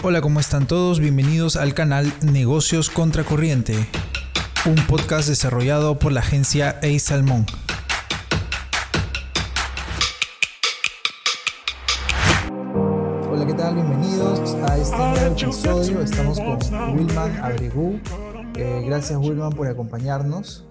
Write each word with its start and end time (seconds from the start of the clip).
Hola, 0.00 0.20
¿cómo 0.20 0.38
están 0.38 0.68
todos? 0.68 1.00
Bienvenidos 1.00 1.56
al 1.56 1.74
canal 1.74 2.12
Negocios 2.22 2.88
Contracorriente, 2.88 3.74
un 4.64 4.76
podcast 4.86 5.28
desarrollado 5.28 5.98
por 5.98 6.12
la 6.12 6.20
agencia 6.20 6.78
A 6.84 6.98
Salmón. 7.00 7.44
Hola, 13.28 13.44
¿qué 13.44 13.54
tal? 13.54 13.74
Bienvenidos 13.74 14.54
a 14.70 14.78
este 14.78 14.96
nuevo 14.96 15.34
episodio. 15.34 16.00
Estamos 16.00 16.38
con 16.38 16.96
Wilman 16.96 17.36
Abregú. 17.42 18.00
Eh, 18.54 18.84
gracias, 18.86 19.18
Wilman, 19.18 19.50
por 19.50 19.66
acompañarnos. 19.66 20.64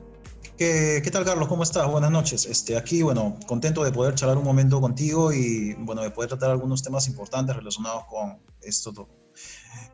¿Qué, 0.57 1.07
tal, 1.11 1.23
Carlos? 1.23 1.47
¿Cómo 1.47 1.61
estás? 1.61 1.87
Buenas 1.87 2.09
noches. 2.09 2.47
Este, 2.47 2.75
aquí, 2.75 3.03
bueno, 3.03 3.37
contento 3.45 3.83
de 3.83 3.91
poder 3.91 4.15
charlar 4.15 4.39
un 4.39 4.43
momento 4.43 4.81
contigo 4.81 5.31
y, 5.31 5.75
bueno, 5.75 6.01
de 6.01 6.09
poder 6.09 6.29
tratar 6.29 6.49
algunos 6.49 6.81
temas 6.81 7.07
importantes 7.07 7.55
relacionados 7.55 8.05
con 8.05 8.39
esto, 8.61 9.07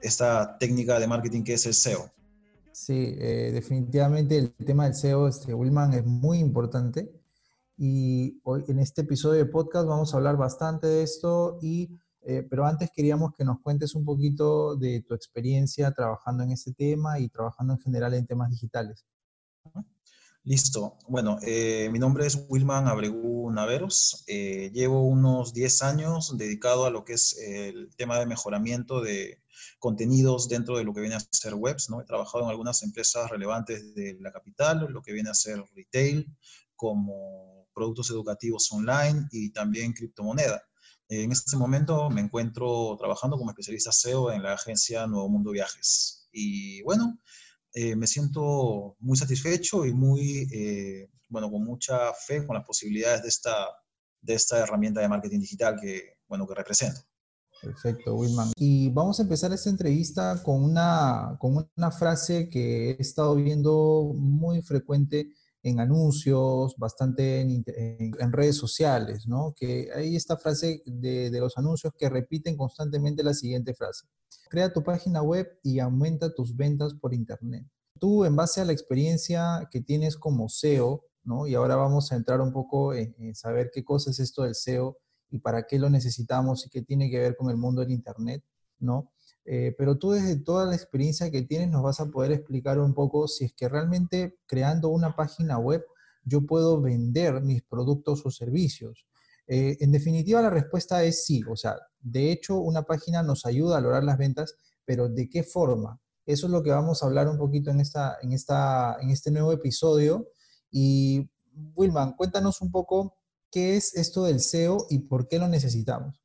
esta 0.01 0.57
técnica 0.57 1.01
de 1.01 1.07
marketing 1.07 1.43
que 1.43 1.55
es 1.55 1.65
el 1.65 1.73
SEO. 1.73 2.09
Sí, 2.71 3.13
eh, 3.19 3.51
definitivamente 3.53 4.37
el 4.37 4.53
tema 4.53 4.85
del 4.85 4.95
SEO, 4.95 5.27
este, 5.27 5.53
Wilman, 5.53 5.95
es 5.95 6.05
muy 6.05 6.39
importante. 6.39 7.11
Y 7.75 8.39
hoy 8.45 8.63
en 8.69 8.79
este 8.79 9.01
episodio 9.01 9.43
de 9.43 9.51
podcast 9.51 9.85
vamos 9.85 10.13
a 10.13 10.17
hablar 10.17 10.37
bastante 10.37 10.87
de 10.87 11.03
esto, 11.03 11.57
y, 11.61 11.89
eh, 12.21 12.47
pero 12.49 12.65
antes 12.65 12.89
queríamos 12.95 13.33
que 13.33 13.43
nos 13.43 13.59
cuentes 13.59 13.95
un 13.95 14.05
poquito 14.05 14.77
de 14.77 15.01
tu 15.01 15.13
experiencia 15.13 15.91
trabajando 15.91 16.41
en 16.43 16.51
este 16.51 16.71
tema 16.71 17.19
y 17.19 17.27
trabajando 17.27 17.73
en 17.73 17.79
general 17.79 18.13
en 18.13 18.25
temas 18.25 18.49
digitales. 18.49 19.05
Listo. 20.45 20.97
Bueno, 21.07 21.37
eh, 21.41 21.87
mi 21.89 21.99
nombre 21.99 22.25
es 22.25 22.45
Wilman 22.49 22.89
Abregu 22.89 23.49
Naveros. 23.49 24.25
Eh, 24.27 24.71
llevo 24.73 25.07
unos 25.07 25.53
10 25.53 25.81
años 25.83 26.37
dedicado 26.37 26.85
a 26.85 26.89
lo 26.89 27.05
que 27.05 27.13
es 27.13 27.37
el 27.37 27.95
tema 27.95 28.19
de 28.19 28.25
mejoramiento 28.25 28.99
de 28.99 29.41
contenidos 29.79 30.49
dentro 30.49 30.77
de 30.77 30.83
lo 30.83 30.93
que 30.93 30.99
viene 30.99 31.15
a 31.15 31.21
ser 31.31 31.53
webs. 31.55 31.89
¿no? 31.89 32.01
He 32.01 32.03
trabajado 32.03 32.43
en 32.43 32.49
algunas 32.49 32.83
empresas 32.83 33.31
relevantes 33.31 33.95
de 33.95 34.17
la 34.19 34.33
capital, 34.33 34.85
lo 34.89 35.01
que 35.01 35.13
viene 35.13 35.29
a 35.29 35.33
ser 35.33 35.63
retail, 35.75 36.27
como 36.75 37.69
productos 37.73 38.09
educativos 38.09 38.69
online 38.73 39.29
y 39.31 39.51
también 39.51 39.93
criptomoneda. 39.93 40.61
En 41.07 41.31
este 41.31 41.55
momento 41.55 42.09
me 42.09 42.19
encuentro 42.19 42.97
trabajando 42.99 43.37
como 43.37 43.51
especialista 43.51 43.93
SEO 43.93 44.29
en 44.33 44.43
la 44.43 44.53
agencia 44.55 45.07
Nuevo 45.07 45.29
Mundo 45.29 45.51
Viajes. 45.51 46.27
Y 46.33 46.81
bueno, 46.81 47.17
eh, 47.73 47.95
me 47.95 48.07
siento 48.07 48.95
muy 48.99 49.17
satisfecho 49.17 49.85
y 49.85 49.93
muy, 49.93 50.47
eh, 50.51 51.09
bueno, 51.27 51.49
con 51.49 51.63
mucha 51.63 52.13
fe 52.13 52.45
con 52.45 52.55
las 52.55 52.65
posibilidades 52.65 53.23
de 53.23 53.29
esta, 53.29 53.67
de 54.21 54.33
esta 54.35 54.59
herramienta 54.59 55.01
de 55.01 55.09
marketing 55.09 55.39
digital 55.39 55.79
que, 55.81 56.17
bueno, 56.27 56.47
que 56.47 56.53
represento. 56.53 57.01
Perfecto, 57.61 58.15
Wilman. 58.15 58.51
Y 58.57 58.89
vamos 58.89 59.19
a 59.19 59.23
empezar 59.23 59.53
esta 59.53 59.69
entrevista 59.69 60.43
con 60.43 60.63
una, 60.63 61.37
con 61.39 61.67
una 61.75 61.91
frase 61.91 62.49
que 62.49 62.91
he 62.91 63.01
estado 63.01 63.35
viendo 63.35 64.13
muy 64.15 64.61
frecuente 64.61 65.33
en 65.63 65.79
anuncios, 65.79 66.75
bastante 66.77 67.39
en, 67.39 68.31
redes 68.33 68.57
sociales, 68.57 69.27
¿no? 69.27 69.53
Que 69.55 69.89
hay 69.95 70.15
esta 70.15 70.35
frase 70.35 70.83
de, 70.85 71.31
los 71.39 71.57
anuncios 71.57 71.93
que 71.97 72.09
repiten 72.09 72.57
constantemente 72.57 73.23
la 73.23 73.33
siguiente 73.33 73.73
frase. 73.73 74.05
Crea 74.49 74.73
tu 74.73 74.83
página 74.83 75.21
web 75.21 75.47
y 75.63 75.79
aumenta 75.79 76.33
tus 76.33 76.55
ventas 76.55 76.93
por 76.93 77.13
Internet. 77.13 77.65
Tú, 77.97 78.25
en 78.25 78.35
base 78.35 78.59
a 78.59 78.65
la 78.65 78.73
experiencia 78.73 79.67
que 79.71 79.79
tienes 79.79 80.17
como 80.17 80.49
SEO, 80.49 81.05
¿no? 81.23 81.47
Y 81.47 81.55
ahora 81.55 81.77
vamos 81.77 82.11
a 82.11 82.17
entrar 82.17 82.41
un 82.41 82.51
poco 82.51 82.93
en, 82.93 83.15
en 83.17 83.33
saber 83.33 83.71
qué 83.73 83.85
cosa 83.85 84.11
es 84.11 84.19
esto 84.19 84.43
del 84.43 84.55
SEO 84.55 84.97
y 85.29 85.39
para 85.39 85.65
qué 85.65 85.79
lo 85.79 85.89
necesitamos 85.89 86.65
y 86.65 86.69
qué 86.69 86.81
tiene 86.81 87.09
que 87.09 87.19
ver 87.19 87.37
con 87.37 87.49
el 87.49 87.55
mundo 87.55 87.81
del 87.81 87.91
Internet, 87.91 88.43
¿no? 88.79 89.13
Eh, 89.45 89.75
pero 89.77 89.97
tú 89.97 90.11
desde 90.11 90.37
toda 90.37 90.65
la 90.65 90.75
experiencia 90.75 91.29
que 91.29 91.41
tienes 91.41 91.69
nos 91.69 91.83
vas 91.83 91.99
a 91.99 92.05
poder 92.05 92.31
explicar 92.31 92.79
un 92.79 92.93
poco 92.93 93.27
si 93.27 93.45
es 93.45 93.53
que 93.53 93.67
realmente 93.67 94.37
creando 94.45 94.87
una 94.87 95.15
página 95.17 95.57
web 95.57 95.83
yo 96.23 96.45
puedo 96.45 96.81
vender 96.81 97.41
mis 97.41 97.61
productos 97.63 98.25
o 98.25 98.31
servicios. 98.31 99.05
Eh, 99.47 99.75
en 99.81 99.91
definitiva, 99.91 100.41
la 100.41 100.49
respuesta 100.49 101.03
es 101.03 101.25
sí. 101.25 101.43
O 101.49 101.57
sea, 101.57 101.75
de 101.99 102.31
hecho, 102.31 102.57
una 102.59 102.83
página 102.83 103.21
nos 103.21 103.45
ayuda 103.45 103.77
a 103.77 103.81
lograr 103.81 104.05
las 104.05 104.17
ventas, 104.17 104.55
pero 104.85 105.09
¿de 105.09 105.29
qué 105.29 105.43
forma? 105.43 105.99
Eso 106.25 106.45
es 106.47 106.51
lo 106.53 106.63
que 106.63 106.69
vamos 106.69 107.03
a 107.03 107.07
hablar 107.07 107.27
un 107.27 107.37
poquito 107.37 107.69
en, 107.71 107.81
esta, 107.81 108.17
en, 108.21 108.31
esta, 108.31 108.95
en 109.01 109.09
este 109.09 109.31
nuevo 109.31 109.51
episodio. 109.51 110.29
Y 110.71 111.29
Wilman, 111.75 112.13
cuéntanos 112.13 112.61
un 112.61 112.71
poco 112.71 113.17
qué 113.51 113.75
es 113.75 113.93
esto 113.95 114.23
del 114.23 114.39
SEO 114.39 114.85
y 114.89 114.99
por 114.99 115.27
qué 115.27 115.39
lo 115.39 115.49
necesitamos. 115.49 116.23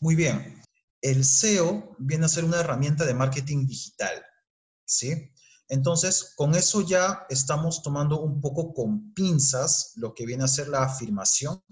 Muy 0.00 0.14
bien 0.14 0.60
el 1.02 1.24
SEO 1.24 1.96
viene 1.98 2.26
a 2.26 2.28
ser 2.28 2.44
una 2.44 2.60
herramienta 2.60 3.04
de 3.04 3.14
marketing 3.14 3.66
digital, 3.66 4.22
¿sí? 4.84 5.32
Entonces, 5.68 6.32
con 6.36 6.54
eso 6.54 6.80
ya 6.80 7.26
estamos 7.28 7.82
tomando 7.82 8.20
un 8.20 8.40
poco 8.40 8.74
con 8.74 9.14
pinzas 9.14 9.92
lo 9.96 10.12
que 10.14 10.26
viene 10.26 10.44
a 10.44 10.48
ser 10.48 10.68
la 10.68 10.82
afirmación 10.82 11.62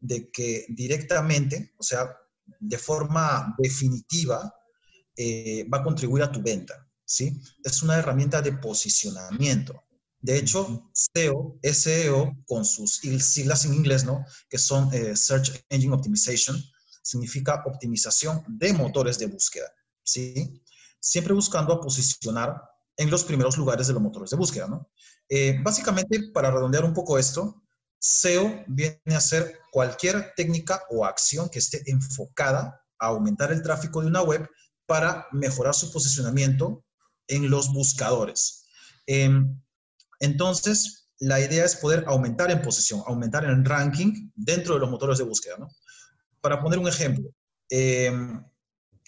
de 0.00 0.30
que 0.30 0.64
directamente, 0.70 1.74
o 1.78 1.82
sea, 1.82 2.08
de 2.60 2.78
forma 2.78 3.54
definitiva, 3.58 4.52
eh, 5.16 5.66
va 5.72 5.78
a 5.78 5.82
contribuir 5.82 6.22
a 6.22 6.32
tu 6.32 6.42
venta, 6.42 6.88
¿sí? 7.04 7.40
Es 7.62 7.82
una 7.82 7.96
herramienta 7.96 8.40
de 8.40 8.52
posicionamiento. 8.52 9.84
De 10.20 10.38
hecho, 10.38 10.90
SEO, 10.92 11.58
SEO, 11.62 12.36
con 12.46 12.64
sus 12.64 12.96
siglas 12.96 13.64
en 13.64 13.74
inglés, 13.74 14.04
¿no? 14.04 14.24
Que 14.48 14.58
son 14.58 14.92
eh, 14.92 15.14
Search 15.14 15.64
Engine 15.68 15.94
Optimization, 15.94 16.56
significa 17.06 17.62
optimización 17.64 18.44
de 18.48 18.72
motores 18.72 19.16
de 19.18 19.26
búsqueda, 19.26 19.72
¿sí? 20.02 20.60
Siempre 20.98 21.34
buscando 21.34 21.72
a 21.72 21.80
posicionar 21.80 22.60
en 22.96 23.10
los 23.10 23.22
primeros 23.22 23.56
lugares 23.56 23.86
de 23.86 23.92
los 23.92 24.02
motores 24.02 24.30
de 24.30 24.36
búsqueda, 24.36 24.66
¿no? 24.66 24.90
Eh, 25.28 25.60
básicamente, 25.62 26.30
para 26.34 26.50
redondear 26.50 26.84
un 26.84 26.92
poco 26.92 27.16
esto, 27.16 27.62
SEO 28.00 28.64
viene 28.66 29.14
a 29.14 29.20
ser 29.20 29.60
cualquier 29.70 30.32
técnica 30.36 30.82
o 30.90 31.04
acción 31.04 31.48
que 31.48 31.60
esté 31.60 31.82
enfocada 31.86 32.82
a 32.98 33.06
aumentar 33.06 33.52
el 33.52 33.62
tráfico 33.62 34.00
de 34.00 34.08
una 34.08 34.22
web 34.22 34.48
para 34.86 35.28
mejorar 35.30 35.74
su 35.74 35.92
posicionamiento 35.92 36.84
en 37.28 37.50
los 37.50 37.72
buscadores. 37.72 38.66
Em, 39.06 39.60
entonces, 40.18 41.08
la 41.18 41.40
idea 41.40 41.64
es 41.64 41.76
poder 41.76 42.04
aumentar 42.08 42.50
en 42.50 42.62
posición, 42.62 43.02
aumentar 43.06 43.44
en 43.44 43.64
ranking 43.64 44.30
dentro 44.34 44.74
de 44.74 44.80
los 44.80 44.90
motores 44.90 45.18
de 45.18 45.24
búsqueda, 45.24 45.56
¿no? 45.58 45.68
Para 46.46 46.62
poner 46.62 46.78
un 46.78 46.86
ejemplo, 46.86 47.28
eh, 47.70 48.12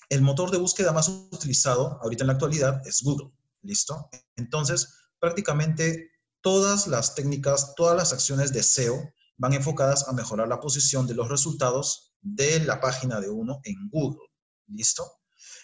el 0.09 0.23
motor 0.23 0.51
de 0.51 0.59
búsqueda 0.59 0.91
más 0.93 1.09
utilizado 1.09 1.97
ahorita 2.03 2.25
en 2.25 2.27
la 2.27 2.33
actualidad 2.33 2.85
es 2.85 3.01
Google. 3.01 3.31
¿Listo? 3.63 4.11
Entonces, 4.35 4.93
prácticamente 5.21 6.11
todas 6.41 6.89
las 6.89 7.15
técnicas, 7.15 7.77
todas 7.77 7.97
las 7.97 8.13
acciones 8.13 8.53
de 8.53 8.65
SEO 8.65 9.13
van 9.37 9.53
enfocadas 9.53 10.09
a 10.09 10.13
mejorar 10.15 10.49
la 10.49 10.59
posición 10.59 11.07
de 11.07 11.15
los 11.15 11.29
resultados 11.29 12.13
de 12.23 12.59
la 12.59 12.81
página 12.81 13.21
de 13.21 13.31
uno 13.31 13.61
en 13.63 13.89
Google. 13.89 14.27
¿Listo? 14.67 15.09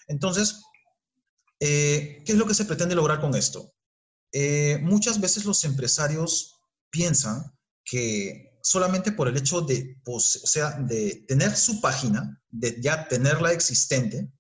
Entonces, 0.07 0.63
eh, 1.59 2.23
¿qué 2.25 2.33
es 2.34 2.39
lo 2.39 2.47
que 2.47 2.55
se 2.55 2.67
pretende 2.67 2.95
lograr 2.95 3.21
con 3.21 3.34
esto? 3.34 3.75
Eh, 4.31 4.79
muchas 4.81 5.21
veces 5.21 5.45
los 5.45 5.65
empresarios 5.65 6.55
piensan 6.91 7.53
que 7.84 8.53
solamente 8.65 9.13
por 9.13 9.29
el 9.29 9.37
hecho 9.37 9.61
de, 9.61 10.01
tener 11.29 11.55
su 11.55 11.81
página, 11.83 12.41
de 12.51 12.81
ya 12.81 13.07
tenerla 13.07 13.53
existente, 13.53 14.33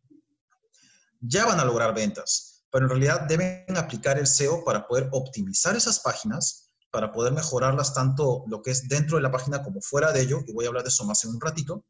ya 1.20 1.44
van 1.44 1.60
a 1.60 1.64
lograr 1.64 1.94
ventas. 1.94 2.64
Pero 2.70 2.86
en 2.86 2.90
realidad 2.90 3.26
deben 3.28 3.76
aplicar 3.76 4.18
el 4.18 4.26
SEO 4.26 4.64
para 4.64 4.86
poder 4.86 5.08
optimizar 5.12 5.76
esas 5.76 6.00
páginas, 6.00 6.72
para 6.90 7.12
poder 7.12 7.34
mejorarlas 7.34 7.92
tanto 7.92 8.44
lo 8.48 8.62
que 8.62 8.70
es 8.70 8.88
dentro 8.88 9.18
de 9.18 9.22
la 9.22 9.30
página 9.30 9.62
como 9.62 9.82
fuera 9.82 10.10
de 10.10 10.22
ello, 10.22 10.40
y 10.46 10.54
voy 10.54 10.64
a 10.64 10.68
hablar 10.68 10.84
de 10.84 10.88
eso 10.88 11.04
más 11.04 11.22
en 11.24 11.30
un 11.30 11.40
ratito, 11.40 11.84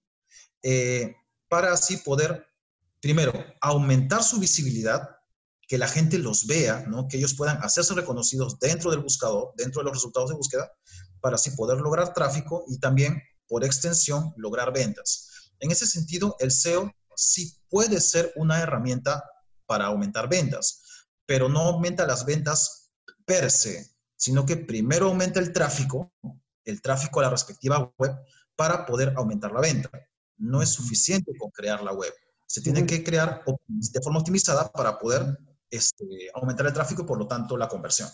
eh, 0.63 1.15
para 1.48 1.72
así 1.72 1.98
poder, 1.98 2.47
primero, 3.01 3.33
aumentar 3.60 4.25
su 4.25 4.41
visibilidad, 4.41 5.09
que 5.69 5.78
la 5.78 5.89
gente 5.89 6.19
los 6.19 6.47
vea, 6.47 6.84
¿no? 6.89 7.07
que 7.09 7.16
ellos 7.16 7.34
puedan 7.34 7.63
hacerse 7.63 7.95
reconocidos 7.95 8.59
dentro 8.59 8.91
del 8.91 9.01
buscador, 9.01 9.53
dentro 9.57 9.80
de 9.80 9.84
los 9.84 9.95
resultados 9.95 10.30
de 10.30 10.37
búsqueda, 10.37 10.71
para 11.24 11.36
así 11.36 11.53
poder 11.53 11.78
lograr 11.78 12.12
tráfico 12.12 12.66
y 12.68 12.78
también, 12.78 13.22
por 13.48 13.65
extensión, 13.65 14.34
lograr 14.36 14.74
ventas. 14.74 15.50
En 15.59 15.71
ese 15.71 15.86
sentido, 15.86 16.36
el 16.38 16.50
SEO 16.50 16.92
sí 17.16 17.56
puede 17.71 17.98
ser 17.98 18.30
una 18.36 18.60
herramienta 18.60 19.24
para 19.65 19.86
aumentar 19.86 20.28
ventas, 20.28 20.82
pero 21.24 21.48
no 21.48 21.60
aumenta 21.60 22.06
las 22.06 22.26
ventas 22.26 22.91
per 23.24 23.50
se, 23.50 23.97
sino 24.16 24.44
que 24.44 24.59
primero 24.59 25.06
aumenta 25.06 25.41
el 25.41 25.54
tráfico, 25.54 26.12
el 26.62 26.82
tráfico 26.82 27.21
a 27.21 27.22
la 27.22 27.30
respectiva 27.30 27.91
web, 27.97 28.15
para 28.54 28.84
poder 28.84 29.15
aumentar 29.16 29.50
la 29.50 29.62
venta. 29.62 29.88
No 30.36 30.60
es 30.60 30.68
suficiente 30.68 31.32
con 31.38 31.50
crear 31.53 31.82
la 31.82 31.94
web. 31.94 32.12
Se 32.44 32.60
tiene 32.60 32.84
que 32.84 33.03
crear 33.03 33.42
de 33.66 34.00
forma 34.03 34.18
optimizada 34.18 34.70
para 34.70 34.98
poder 34.98 35.38
este, 35.70 36.04
aumentar 36.34 36.66
el 36.66 36.74
tráfico 36.74 37.00
y 37.00 37.06
por 37.06 37.16
lo 37.16 37.27
tanto 37.27 37.56
la 37.56 37.66
conversión. 37.66 38.10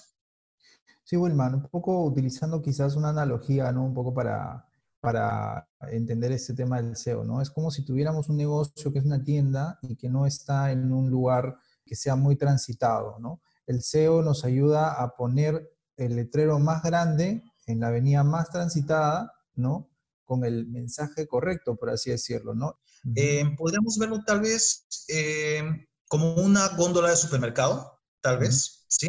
Sí, 1.10 1.16
Wilman, 1.16 1.56
un 1.56 1.62
poco 1.68 2.04
utilizando 2.04 2.62
quizás 2.62 2.94
una 2.94 3.08
analogía, 3.08 3.72
¿no? 3.72 3.84
Un 3.84 3.92
poco 3.92 4.14
para, 4.14 4.64
para 5.00 5.68
entender 5.90 6.30
este 6.30 6.54
tema 6.54 6.80
del 6.80 6.94
SEO, 6.94 7.24
¿no? 7.24 7.42
Es 7.42 7.50
como 7.50 7.72
si 7.72 7.84
tuviéramos 7.84 8.28
un 8.28 8.36
negocio 8.36 8.92
que 8.92 9.00
es 9.00 9.04
una 9.04 9.20
tienda 9.20 9.80
y 9.82 9.96
que 9.96 10.08
no 10.08 10.24
está 10.24 10.70
en 10.70 10.92
un 10.92 11.10
lugar 11.10 11.58
que 11.84 11.96
sea 11.96 12.14
muy 12.14 12.36
transitado, 12.36 13.18
¿no? 13.18 13.42
El 13.66 13.82
SEO 13.82 14.22
nos 14.22 14.44
ayuda 14.44 15.02
a 15.02 15.16
poner 15.16 15.72
el 15.96 16.14
letrero 16.14 16.60
más 16.60 16.84
grande 16.84 17.42
en 17.66 17.80
la 17.80 17.88
avenida 17.88 18.22
más 18.22 18.48
transitada, 18.50 19.32
¿no? 19.56 19.90
Con 20.24 20.44
el 20.44 20.68
mensaje 20.68 21.26
correcto, 21.26 21.74
por 21.74 21.90
así 21.90 22.10
decirlo, 22.10 22.54
¿no? 22.54 22.78
Eh, 23.16 23.42
podríamos 23.58 23.98
verlo 23.98 24.22
tal 24.24 24.42
vez 24.42 24.86
eh, 25.08 25.88
como 26.06 26.34
una 26.34 26.68
góndola 26.76 27.10
de 27.10 27.16
supermercado, 27.16 27.98
tal 28.20 28.38
vez, 28.38 28.84
¿sí? 28.86 29.08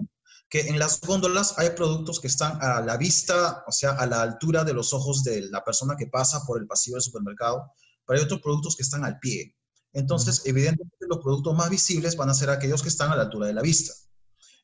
Que 0.52 0.68
en 0.68 0.78
las 0.78 1.00
góndolas 1.00 1.58
hay 1.58 1.70
productos 1.70 2.20
que 2.20 2.28
están 2.28 2.62
a 2.62 2.82
la 2.82 2.98
vista, 2.98 3.64
o 3.66 3.72
sea, 3.72 3.92
a 3.92 4.06
la 4.06 4.22
altura 4.22 4.66
de 4.66 4.74
los 4.74 4.92
ojos 4.92 5.24
de 5.24 5.50
la 5.50 5.64
persona 5.64 5.96
que 5.96 6.08
pasa 6.08 6.44
por 6.46 6.60
el 6.60 6.68
pasillo 6.68 6.96
del 6.96 7.04
supermercado, 7.04 7.72
pero 8.06 8.20
hay 8.20 8.26
otros 8.26 8.42
productos 8.42 8.76
que 8.76 8.84
están 8.84 9.06
al 9.06 9.18
pie. 9.20 9.56
Entonces, 9.94 10.42
evidentemente, 10.44 11.08
los 11.08 11.20
productos 11.20 11.56
más 11.56 11.70
visibles 11.70 12.18
van 12.18 12.30
a 12.30 12.34
ser 12.34 12.50
aquellos 12.50 12.84
que 12.84 12.90
están 12.90 13.14
a 13.14 13.16
la 13.16 13.24
altura 13.24 13.48
de 13.48 13.54
la 13.54 13.62
vista. 13.62 13.94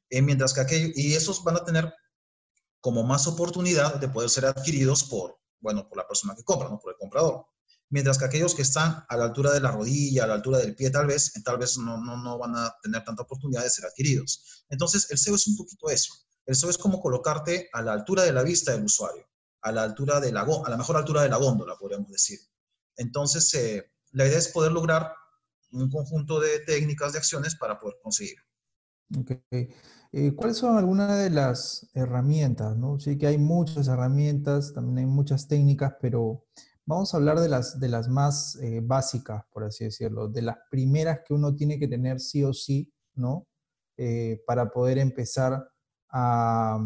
Eh, 0.09 0.21
mientras 0.21 0.53
que 0.53 0.59
aquellos, 0.59 0.91
y 0.97 1.15
esos 1.15 1.41
van 1.45 1.55
a 1.55 1.63
tener 1.63 1.93
como 2.81 3.03
más 3.03 3.25
oportunidad 3.25 3.95
de 3.95 4.09
poder 4.09 4.29
ser 4.29 4.45
adquiridos 4.45 5.05
por, 5.05 5.39
bueno, 5.61 5.87
por 5.87 5.99
la 5.99 6.07
persona 6.07 6.35
que 6.35 6.43
compra, 6.43 6.67
¿no? 6.67 6.79
Por 6.79 6.91
el 6.91 6.97
comprador 6.97 7.45
mientras 7.89 8.17
que 8.17 8.25
aquellos 8.25 8.53
que 8.53 8.61
están 8.61 9.03
a 9.07 9.17
la 9.17 9.25
altura 9.25 9.53
de 9.53 9.61
la 9.61 9.71
rodilla, 9.71 10.23
a 10.23 10.27
la 10.27 10.35
altura 10.35 10.59
del 10.59 10.75
pie, 10.75 10.89
tal 10.89 11.07
vez, 11.07 11.31
tal 11.43 11.57
vez 11.57 11.77
no, 11.77 11.97
no, 11.97 12.17
no 12.17 12.37
van 12.37 12.55
a 12.55 12.75
tener 12.81 13.03
tanta 13.03 13.23
oportunidad 13.23 13.63
de 13.63 13.69
ser 13.69 13.85
adquiridos. 13.85 14.65
Entonces, 14.69 15.09
el 15.11 15.17
SEO 15.17 15.35
es 15.35 15.47
un 15.47 15.55
poquito 15.55 15.89
eso. 15.89 16.13
El 16.45 16.55
SEO 16.55 16.69
es 16.69 16.77
como 16.77 17.01
colocarte 17.01 17.69
a 17.73 17.81
la 17.81 17.93
altura 17.93 18.23
de 18.23 18.33
la 18.33 18.43
vista 18.43 18.71
del 18.71 18.85
usuario, 18.85 19.25
a 19.61 19.71
la 19.71 19.83
altura 19.83 20.19
de 20.19 20.31
la, 20.31 20.41
a 20.41 20.69
la 20.69 20.77
mejor 20.77 20.97
altura 20.97 21.23
de 21.23 21.29
la 21.29 21.37
góndola, 21.37 21.75
podríamos 21.77 22.11
decir. 22.11 22.39
Entonces, 22.97 23.53
eh, 23.53 23.91
la 24.11 24.25
idea 24.25 24.37
es 24.37 24.49
poder 24.49 24.71
lograr 24.71 25.13
un 25.71 25.89
conjunto 25.89 26.39
de 26.39 26.59
técnicas, 26.59 27.13
de 27.13 27.19
acciones 27.19 27.55
para 27.55 27.79
poder 27.79 27.97
conseguirlo. 28.01 28.43
Okay. 29.19 29.69
Eh, 30.11 30.33
¿Cuáles 30.35 30.57
son 30.57 30.77
algunas 30.77 31.17
de 31.17 31.29
las 31.29 31.89
herramientas? 31.93 32.75
¿no? 32.77 32.99
Sí 32.99 33.17
que 33.17 33.27
hay 33.27 33.37
muchas 33.37 33.87
herramientas, 33.87 34.73
también 34.73 34.99
hay 34.99 35.05
muchas 35.05 35.47
técnicas, 35.47 35.93
pero 36.01 36.45
Vamos 36.87 37.13
a 37.13 37.17
hablar 37.17 37.41
de 37.41 37.49
las, 37.49 37.81
de 37.81 37.89
las 37.89 38.07
más 38.07 38.55
eh, 38.61 38.79
básicas, 38.81 39.43
por 39.51 39.65
así 39.65 39.83
decirlo, 39.83 40.29
de 40.29 40.41
las 40.41 40.55
primeras 40.71 41.19
que 41.27 41.33
uno 41.33 41.53
tiene 41.53 41.77
que 41.77 41.89
tener 41.89 42.21
sí 42.21 42.45
o 42.45 42.53
sí, 42.53 42.89
¿no? 43.15 43.45
Eh, 43.97 44.41
para 44.47 44.71
poder 44.71 44.97
empezar 44.97 45.69
a, 46.09 46.79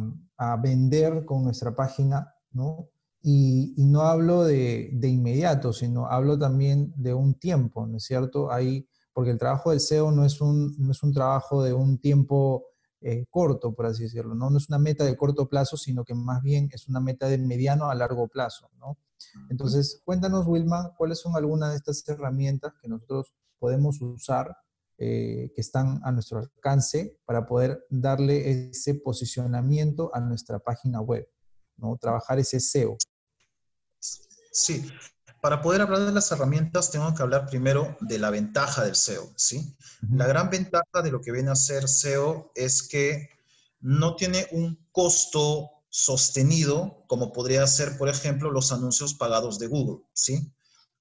vender 0.64 1.24
con 1.24 1.44
nuestra 1.44 1.76
página, 1.76 2.34
¿no? 2.50 2.90
Y, 3.22 3.76
no 3.78 4.02
hablo 4.02 4.44
de, 4.44 4.90
inmediato, 5.04 5.72
sino 5.72 6.08
hablo 6.08 6.40
también 6.40 6.92
de 6.96 7.14
un 7.14 7.36
tiempo, 7.36 7.86
¿no 7.86 7.98
es 7.98 8.06
cierto? 8.06 8.52
Ahí, 8.52 8.90
porque 9.14 9.30
el 9.30 9.38
trabajo 9.38 9.70
del 9.70 9.80
SEO 9.82 10.10
no 10.10 10.26
es 10.26 10.42
un, 10.42 10.74
no 10.80 10.94
es 10.94 11.04
un 11.04 11.14
trabajo 11.14 11.62
de 11.62 11.74
un 11.74 12.00
tiempo 12.00 12.66
eh, 13.02 13.28
corto, 13.30 13.76
por 13.76 13.86
así 13.86 14.04
decirlo, 14.04 14.34
¿no? 14.34 14.50
No 14.50 14.58
es 14.58 14.68
una 14.68 14.80
meta 14.80 15.04
de 15.06 15.16
corto 15.16 15.48
plazo, 15.48 15.78
sino 15.78 16.04
que 16.04 16.16
más 16.16 16.42
bien 16.42 16.70
es 16.72 16.88
una 16.88 17.00
meta 17.00 17.28
de 17.28 17.38
mediano 17.38 17.92
a 17.92 17.94
largo 17.94 18.28
plazo, 18.28 18.68
¿no? 18.80 18.98
Entonces, 19.50 20.02
cuéntanos, 20.06 20.46
Wilma, 20.48 20.94
cuáles 20.98 21.20
son 21.20 21.36
algunas 21.36 21.72
de 21.72 21.78
estas 21.78 22.08
herramientas 22.08 22.74
que 22.82 22.88
nosotros 22.88 23.34
podemos 23.60 24.02
usar, 24.02 24.56
eh, 24.98 25.52
que 25.56 25.62
están 25.62 26.00
a 26.04 26.12
nuestro 26.12 26.40
alcance 26.40 27.20
para 27.26 27.46
poder 27.46 27.86
darle 27.90 28.70
ese 28.70 28.96
posicionamiento 28.96 30.12
a 30.14 30.20
nuestra 30.20 30.60
página 30.60 31.02
web, 31.02 31.28
¿no? 31.78 31.98
Trabajar 31.98 32.40
ese 32.40 32.60
SEO. 32.60 32.98
Sí, 34.52 34.92
para 35.42 35.62
poder 35.62 35.82
hablar 35.82 36.02
de 36.02 36.12
las 36.12 36.32
herramientas 36.32 36.92
tengo 36.92 37.14
que 37.16 37.24
hablar 37.24 37.48
primero 37.48 37.98
de 38.02 38.20
la 38.20 38.30
ventaja 38.30 38.84
del 38.84 38.96
SEO, 38.96 39.34
¿sí? 39.36 39.76
La 40.12 40.28
gran 40.28 40.50
ventaja 40.52 41.02
de 41.04 41.12
lo 41.12 41.20
que 41.20 41.32
viene 41.32 41.50
a 41.50 41.56
ser 41.56 41.90
SEO 41.90 42.52
es 42.54 42.84
que 42.84 43.30
no 43.80 44.16
tiene 44.16 44.48
un 44.52 44.88
costo 44.92 45.81
sostenido, 45.92 47.04
como 47.08 47.34
podría 47.34 47.68
ser, 47.68 47.98
por 47.98 48.08
ejemplo, 48.08 48.50
los 48.50 48.72
anuncios 48.72 49.14
pagados 49.14 49.60
de 49.60 49.68
Google, 49.68 50.06
¿sí? 50.14 50.52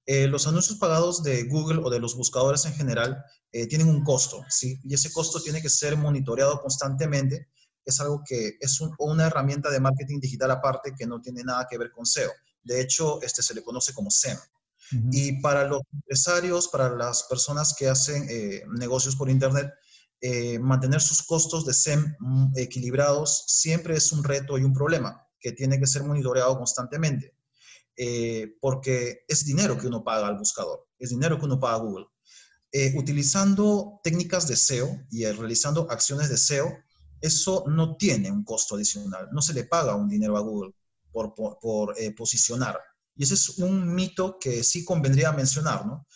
Eh, 0.05 0.27
los 0.27 0.47
anuncios 0.47 0.77
pagados 0.77 1.23
de 1.23 1.43
Google 1.43 1.81
o 1.83 1.89
de 1.89 1.99
los 1.99 2.15
buscadores 2.15 2.65
en 2.65 2.73
general 2.73 3.23
eh, 3.53 3.67
tienen 3.67 3.87
un 3.87 4.03
costo, 4.03 4.43
¿sí? 4.49 4.79
Y 4.83 4.93
ese 4.93 5.11
costo 5.13 5.41
tiene 5.41 5.61
que 5.61 5.69
ser 5.69 5.95
monitoreado 5.95 6.61
constantemente. 6.61 7.47
Es 7.85 8.01
algo 8.01 8.21
que 8.25 8.57
es 8.59 8.81
una 8.99 9.27
herramienta 9.27 9.69
de 9.69 9.79
marketing 9.79 10.19
digital 10.19 10.51
aparte 10.51 10.93
que 10.97 11.07
no 11.07 11.21
tiene 11.21 11.43
nada 11.43 11.65
que 11.69 11.77
ver 11.77 11.91
con 11.91 12.05
SEO. 12.05 12.31
De 12.61 12.81
hecho, 12.81 13.21
este 13.21 13.41
se 13.41 13.53
le 13.53 13.63
conoce 13.63 13.93
como 13.93 14.11
SEM. 14.11 14.37
Y 15.11 15.39
para 15.41 15.65
los 15.65 15.83
empresarios, 15.93 16.67
para 16.67 16.89
las 16.89 17.23
personas 17.23 17.73
que 17.73 17.87
hacen 17.87 18.27
eh, 18.29 18.63
negocios 18.77 19.15
por 19.15 19.29
Internet, 19.29 19.71
eh, 20.23 20.59
mantener 20.59 21.01
sus 21.01 21.23
costos 21.23 21.65
de 21.65 21.73
SEM 21.73 22.15
mm, 22.19 22.53
equilibrados 22.55 23.43
siempre 23.47 23.95
es 23.95 24.11
un 24.11 24.23
reto 24.23 24.55
y 24.59 24.63
un 24.63 24.71
problema 24.71 25.27
que 25.39 25.51
tiene 25.51 25.79
que 25.79 25.87
ser 25.87 26.03
monitoreado 26.03 26.55
constantemente, 26.57 27.33
eh, 27.97 28.55
porque 28.61 29.25
es 29.27 29.43
dinero 29.45 29.79
que 29.79 29.87
uno 29.87 30.03
paga 30.03 30.27
al 30.27 30.37
buscador, 30.37 30.87
es 30.99 31.09
dinero 31.09 31.39
que 31.39 31.45
uno 31.45 31.59
paga 31.59 31.77
a 31.77 31.79
Google. 31.79 32.05
Eh, 32.71 32.93
utilizando 32.95 33.99
técnicas 34.03 34.47
de 34.47 34.55
SEO 34.55 34.95
y 35.09 35.25
realizando 35.25 35.89
acciones 35.89 36.29
de 36.29 36.37
SEO, 36.37 36.71
eso 37.19 37.63
no 37.67 37.97
tiene 37.97 38.31
un 38.31 38.43
costo 38.43 38.75
adicional, 38.75 39.27
no 39.31 39.41
se 39.41 39.53
le 39.53 39.63
paga 39.63 39.95
un 39.95 40.07
dinero 40.07 40.37
a 40.37 40.41
Google 40.41 40.73
por, 41.11 41.33
por 41.33 41.95
posicionar. 42.15 42.79
Y 43.15 43.23
ese 43.23 43.33
es 43.33 43.57
un 43.57 43.93
mito 43.93 44.37
que 44.39 44.63
sí 44.63 44.85
convendría 44.85 45.31
mencionar, 45.31 45.85
¿no? 45.85 46.07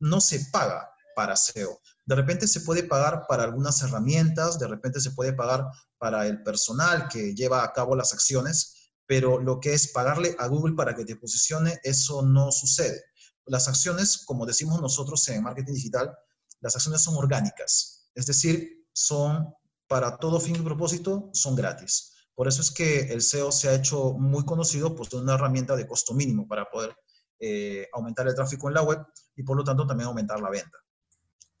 No 0.00 0.20
se 0.20 0.40
paga 0.50 0.90
para 1.14 1.36
SEO. 1.36 1.80
De 2.06 2.14
repente 2.14 2.46
se 2.46 2.60
puede 2.60 2.82
pagar 2.82 3.24
para 3.28 3.44
algunas 3.44 3.82
herramientas, 3.82 4.58
de 4.58 4.68
repente 4.68 5.00
se 5.00 5.12
puede 5.12 5.32
pagar 5.32 5.64
para 5.98 6.26
el 6.26 6.42
personal 6.42 7.08
que 7.08 7.34
lleva 7.34 7.64
a 7.64 7.72
cabo 7.72 7.96
las 7.96 8.12
acciones, 8.12 8.92
pero 9.06 9.38
lo 9.40 9.60
que 9.60 9.72
es 9.72 9.92
pagarle 9.92 10.36
a 10.38 10.46
Google 10.46 10.74
para 10.74 10.94
que 10.94 11.04
te 11.04 11.16
posicione, 11.16 11.78
eso 11.82 12.22
no 12.22 12.52
sucede. 12.52 13.02
Las 13.46 13.68
acciones, 13.68 14.24
como 14.24 14.46
decimos 14.46 14.80
nosotros 14.80 15.26
en 15.28 15.42
marketing 15.42 15.74
digital, 15.74 16.14
las 16.60 16.74
acciones 16.76 17.02
son 17.02 17.16
orgánicas, 17.16 18.10
es 18.14 18.26
decir, 18.26 18.86
son 18.92 19.54
para 19.86 20.18
todo 20.18 20.40
fin 20.40 20.56
y 20.56 20.60
propósito, 20.60 21.30
son 21.32 21.54
gratis. 21.54 22.12
Por 22.34 22.48
eso 22.48 22.62
es 22.62 22.70
que 22.70 23.12
el 23.12 23.22
SEO 23.22 23.52
se 23.52 23.68
ha 23.68 23.74
hecho 23.74 24.14
muy 24.14 24.44
conocido 24.44 24.94
pues, 24.94 25.12
una 25.12 25.34
herramienta 25.34 25.76
de 25.76 25.86
costo 25.86 26.14
mínimo 26.14 26.48
para 26.48 26.64
poder 26.64 26.96
eh, 27.38 27.88
aumentar 27.92 28.26
el 28.26 28.34
tráfico 28.34 28.68
en 28.68 28.74
la 28.74 28.82
web 28.82 29.04
y 29.36 29.42
por 29.42 29.56
lo 29.56 29.64
tanto 29.64 29.86
también 29.86 30.08
aumentar 30.08 30.40
la 30.40 30.50
venta. 30.50 30.78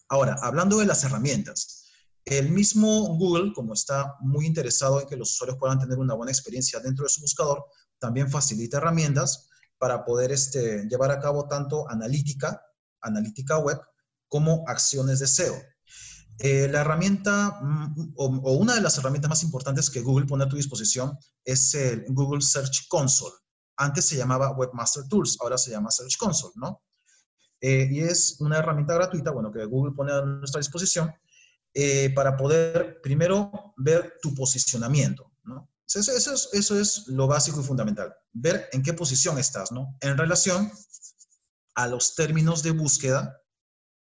Ahora, 0.08 0.36
hablando 0.42 0.78
de 0.78 0.86
las 0.86 1.04
herramientas, 1.04 1.84
el 2.24 2.50
mismo 2.50 3.16
Google, 3.16 3.52
como 3.52 3.74
está 3.74 4.16
muy 4.20 4.46
interesado 4.46 5.00
en 5.00 5.06
que 5.06 5.16
los 5.16 5.32
usuarios 5.32 5.58
puedan 5.58 5.78
tener 5.78 5.98
una 5.98 6.14
buena 6.14 6.32
experiencia 6.32 6.80
dentro 6.80 7.04
de 7.04 7.10
su 7.10 7.20
buscador, 7.20 7.64
también 7.98 8.30
facilita 8.30 8.78
herramientas 8.78 9.48
para 9.78 10.04
poder 10.04 10.32
este, 10.32 10.86
llevar 10.88 11.10
a 11.10 11.20
cabo 11.20 11.46
tanto 11.46 11.88
analítica, 11.90 12.62
analítica 13.02 13.58
web, 13.58 13.78
como 14.28 14.64
acciones 14.66 15.18
de 15.18 15.26
SEO. 15.26 15.54
Eh, 16.38 16.68
la 16.68 16.80
herramienta 16.80 17.60
mm, 17.62 18.14
o, 18.16 18.24
o, 18.24 18.52
una 18.54 18.74
de 18.74 18.80
las 18.80 18.98
herramientas 18.98 19.28
más 19.28 19.42
importantes 19.42 19.90
que 19.90 20.00
Google 20.00 20.26
pone 20.26 20.44
a 20.44 20.48
tu 20.48 20.56
disposición 20.56 21.16
es 21.44 21.74
el 21.74 22.04
Google 22.08 22.40
Search 22.40 22.88
Console. 22.88 23.34
Antes 23.76 24.06
se 24.06 24.16
llamaba 24.16 24.50
Webmaster 24.52 25.06
Tools, 25.08 25.36
ahora 25.40 25.58
se 25.58 25.70
llama 25.70 25.90
Search 25.90 26.16
Console, 26.16 26.54
¿no? 26.56 26.82
Eh, 27.66 27.88
y 27.90 28.00
es 28.00 28.36
una 28.40 28.58
herramienta 28.58 28.92
gratuita, 28.92 29.30
bueno, 29.30 29.50
que 29.50 29.64
Google 29.64 29.94
pone 29.94 30.12
a 30.12 30.20
nuestra 30.20 30.58
disposición 30.58 31.14
eh, 31.72 32.12
para 32.14 32.36
poder 32.36 33.00
primero 33.00 33.72
ver 33.78 34.18
tu 34.20 34.34
posicionamiento, 34.34 35.32
¿no? 35.44 35.70
Eso, 35.86 36.12
eso, 36.12 36.34
es, 36.34 36.50
eso 36.52 36.78
es 36.78 37.08
lo 37.08 37.26
básico 37.26 37.62
y 37.62 37.64
fundamental, 37.64 38.14
ver 38.34 38.68
en 38.72 38.82
qué 38.82 38.92
posición 38.92 39.38
estás, 39.38 39.72
¿no? 39.72 39.96
En 40.02 40.18
relación 40.18 40.70
a 41.74 41.88
los 41.88 42.14
términos 42.14 42.62
de 42.62 42.72
búsqueda 42.72 43.40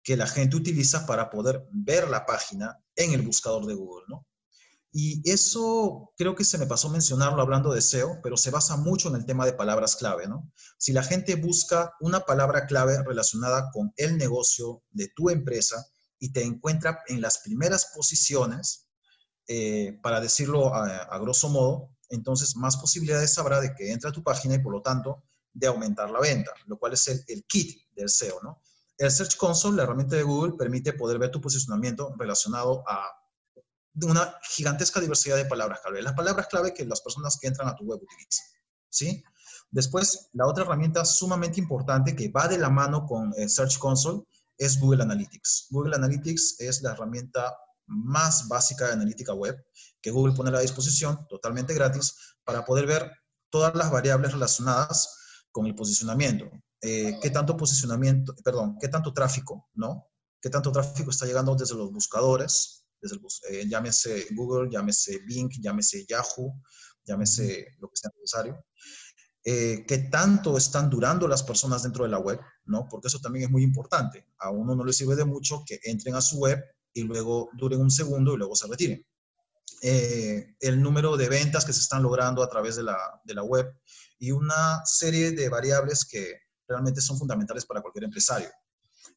que 0.04 0.16
la 0.16 0.28
gente 0.28 0.54
utiliza 0.54 1.04
para 1.04 1.28
poder 1.28 1.66
ver 1.72 2.08
la 2.08 2.26
página 2.26 2.78
en 2.94 3.12
el 3.12 3.22
buscador 3.22 3.66
de 3.66 3.74
Google, 3.74 4.04
¿no? 4.06 4.24
Y 4.90 5.28
eso 5.30 6.12
creo 6.16 6.34
que 6.34 6.44
se 6.44 6.56
me 6.56 6.66
pasó 6.66 6.88
mencionarlo 6.88 7.42
hablando 7.42 7.72
de 7.72 7.82
SEO, 7.82 8.20
pero 8.22 8.36
se 8.36 8.50
basa 8.50 8.76
mucho 8.76 9.08
en 9.08 9.16
el 9.16 9.26
tema 9.26 9.44
de 9.44 9.52
palabras 9.52 9.96
clave, 9.96 10.26
¿no? 10.26 10.50
Si 10.78 10.92
la 10.92 11.02
gente 11.02 11.34
busca 11.34 11.94
una 12.00 12.20
palabra 12.20 12.66
clave 12.66 13.02
relacionada 13.02 13.70
con 13.70 13.92
el 13.96 14.16
negocio 14.16 14.82
de 14.90 15.08
tu 15.14 15.28
empresa 15.28 15.86
y 16.18 16.32
te 16.32 16.42
encuentra 16.42 17.02
en 17.08 17.20
las 17.20 17.38
primeras 17.38 17.92
posiciones, 17.94 18.88
eh, 19.46 19.98
para 20.02 20.20
decirlo 20.20 20.74
a, 20.74 21.18
grosso 21.18 21.48
modo, 21.48 21.96
entonces 22.10 22.56
más 22.56 22.76
posibilidades 22.76 23.36
habrá 23.38 23.60
de 23.60 23.74
que 23.74 23.92
entre 23.92 24.10
a 24.10 24.12
tu 24.12 24.22
página 24.22 24.54
y 24.54 24.58
por 24.58 24.72
lo 24.72 24.82
tanto 24.82 25.24
de 25.52 25.66
aumentar 25.66 26.10
la 26.10 26.20
venta, 26.20 26.52
lo 26.66 26.78
cual 26.78 26.94
es 26.94 27.08
el, 27.08 27.24
el 27.28 27.44
kit 27.44 27.78
del 27.94 28.08
SEO, 28.08 28.40
¿no? 28.42 28.62
El 28.98 29.10
Search 29.10 29.36
Console, 29.36 29.76
la 29.76 29.84
herramienta 29.84 30.16
de 30.16 30.22
Google, 30.22 30.54
permite 30.58 30.92
poder 30.92 31.18
ver 31.18 31.30
tu 31.30 31.40
posicionamiento 31.40 32.12
relacionado 32.18 32.82
a 32.88 33.08
una 34.06 34.34
gigantesca 34.42 35.00
diversidad 35.00 35.36
de 35.36 35.44
palabras 35.44 35.80
clave. 35.80 36.02
Las 36.02 36.14
palabras 36.14 36.46
clave 36.48 36.74
que 36.74 36.84
las 36.84 37.00
personas 37.00 37.38
que 37.40 37.48
entran 37.48 37.68
a 37.68 37.74
tu 37.74 37.84
web 37.84 38.00
utilizan. 38.02 38.46
¿Sí? 38.90 39.22
Después, 39.70 40.30
la 40.32 40.46
otra 40.46 40.64
herramienta 40.64 41.04
sumamente 41.04 41.60
importante 41.60 42.16
que 42.16 42.30
va 42.30 42.48
de 42.48 42.58
la 42.58 42.70
mano 42.70 43.06
con 43.06 43.32
eh, 43.36 43.48
Search 43.48 43.78
Console 43.78 44.22
es 44.56 44.80
Google 44.80 45.02
Analytics. 45.02 45.66
Google 45.70 45.94
Analytics 45.94 46.56
es 46.60 46.82
la 46.82 46.92
herramienta 46.92 47.54
más 47.86 48.48
básica 48.48 48.86
de 48.86 48.92
analítica 48.92 49.32
web 49.32 49.56
que 50.00 50.10
Google 50.10 50.34
pone 50.34 50.56
a 50.56 50.60
disposición 50.60 51.26
totalmente 51.28 51.74
gratis 51.74 52.14
para 52.44 52.64
poder 52.64 52.86
ver 52.86 53.12
todas 53.50 53.74
las 53.74 53.90
variables 53.90 54.32
relacionadas 54.32 55.16
con 55.50 55.66
el 55.66 55.74
posicionamiento. 55.74 56.50
Eh, 56.80 57.18
qué 57.20 57.30
tanto 57.30 57.56
posicionamiento, 57.56 58.34
perdón, 58.44 58.76
qué 58.80 58.88
tanto 58.88 59.12
tráfico, 59.12 59.68
¿no? 59.74 60.06
Qué 60.40 60.50
tanto 60.50 60.70
tráfico 60.70 61.10
está 61.10 61.26
llegando 61.26 61.54
desde 61.56 61.74
los 61.74 61.90
buscadores, 61.90 62.84
desde 63.00 63.16
el, 63.16 63.22
eh, 63.50 63.68
llámese 63.68 64.26
Google, 64.32 64.68
llámese 64.70 65.18
Bing, 65.26 65.50
llámese 65.60 66.04
Yahoo, 66.06 66.60
llámese 67.04 67.76
lo 67.78 67.88
que 67.88 67.96
sea 67.96 68.10
necesario. 68.14 68.64
Eh, 69.44 69.84
qué 69.86 69.98
tanto 69.98 70.58
están 70.58 70.90
durando 70.90 71.26
las 71.26 71.42
personas 71.42 71.82
dentro 71.82 72.04
de 72.04 72.10
la 72.10 72.18
web, 72.18 72.38
¿no? 72.66 72.86
Porque 72.88 73.08
eso 73.08 73.18
también 73.18 73.46
es 73.46 73.50
muy 73.50 73.62
importante. 73.62 74.26
A 74.38 74.50
uno 74.50 74.74
no 74.74 74.84
le 74.84 74.92
sirve 74.92 75.16
de 75.16 75.24
mucho 75.24 75.62
que 75.66 75.80
entren 75.84 76.14
a 76.16 76.20
su 76.20 76.38
web 76.38 76.62
y 76.92 77.02
luego 77.02 77.48
duren 77.54 77.80
un 77.80 77.90
segundo 77.90 78.34
y 78.34 78.36
luego 78.36 78.54
se 78.54 78.66
retiren. 78.66 79.06
Eh, 79.80 80.56
el 80.60 80.82
número 80.82 81.16
de 81.16 81.28
ventas 81.28 81.64
que 81.64 81.72
se 81.72 81.80
están 81.80 82.02
logrando 82.02 82.42
a 82.42 82.48
través 82.48 82.76
de 82.76 82.82
la, 82.82 82.98
de 83.24 83.34
la 83.34 83.42
web 83.42 83.72
y 84.18 84.32
una 84.32 84.82
serie 84.84 85.30
de 85.30 85.48
variables 85.48 86.04
que 86.04 86.40
realmente 86.66 87.00
son 87.00 87.16
fundamentales 87.16 87.64
para 87.64 87.80
cualquier 87.80 88.04
empresario. 88.04 88.50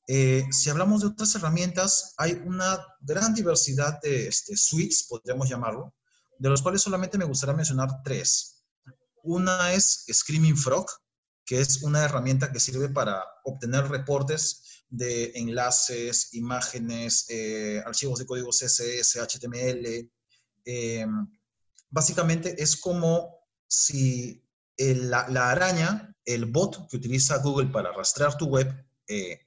Eh, 0.08 0.46
si 0.52 0.70
hablamos 0.70 1.02
de 1.02 1.08
otras 1.08 1.36
herramientas, 1.36 2.14
hay 2.18 2.34
una 2.46 2.86
gran 3.02 3.34
diversidad 3.34 4.02
de 4.02 4.28
este, 4.28 4.56
suites, 4.58 5.06
podríamos 5.08 5.50
llamarlo, 5.50 5.94
de 6.38 6.50
los 6.50 6.62
cuales 6.62 6.82
solamente 6.82 7.18
me 7.18 7.26
gustaría 7.26 7.56
mencionar 7.56 8.02
tres. 8.04 8.64
Una 9.24 9.74
es 9.74 10.06
Screaming 10.12 10.58
Frog, 10.58 10.88
que 11.46 11.62
es 11.62 11.84
una 11.84 12.04
herramienta 12.04 12.52
que 12.52 12.60
sirve 12.60 12.90
para 12.90 13.24
obtener 13.44 13.88
reportes 13.88 14.86
de 14.90 15.32
enlaces, 15.36 16.34
imágenes, 16.34 17.26
eh, 17.30 17.82
archivos 17.86 18.20
de 18.20 18.26
código 18.26 18.50
CSS, 18.52 19.20
HTML, 19.20 20.10
eh, 20.66 21.06
básicamente 21.90 22.62
es 22.62 22.76
como 22.76 23.42
si 23.68 24.44
la, 24.78 25.52
araña, 25.52 26.16
el 26.26 26.46
bot 26.46 26.90
que 26.90 26.98
utiliza 26.98 27.38
Google 27.38 27.70
para 27.70 27.92
rastrear 27.92 28.38
tu 28.38 28.46
web, 28.48 28.86
eh, 29.08 29.40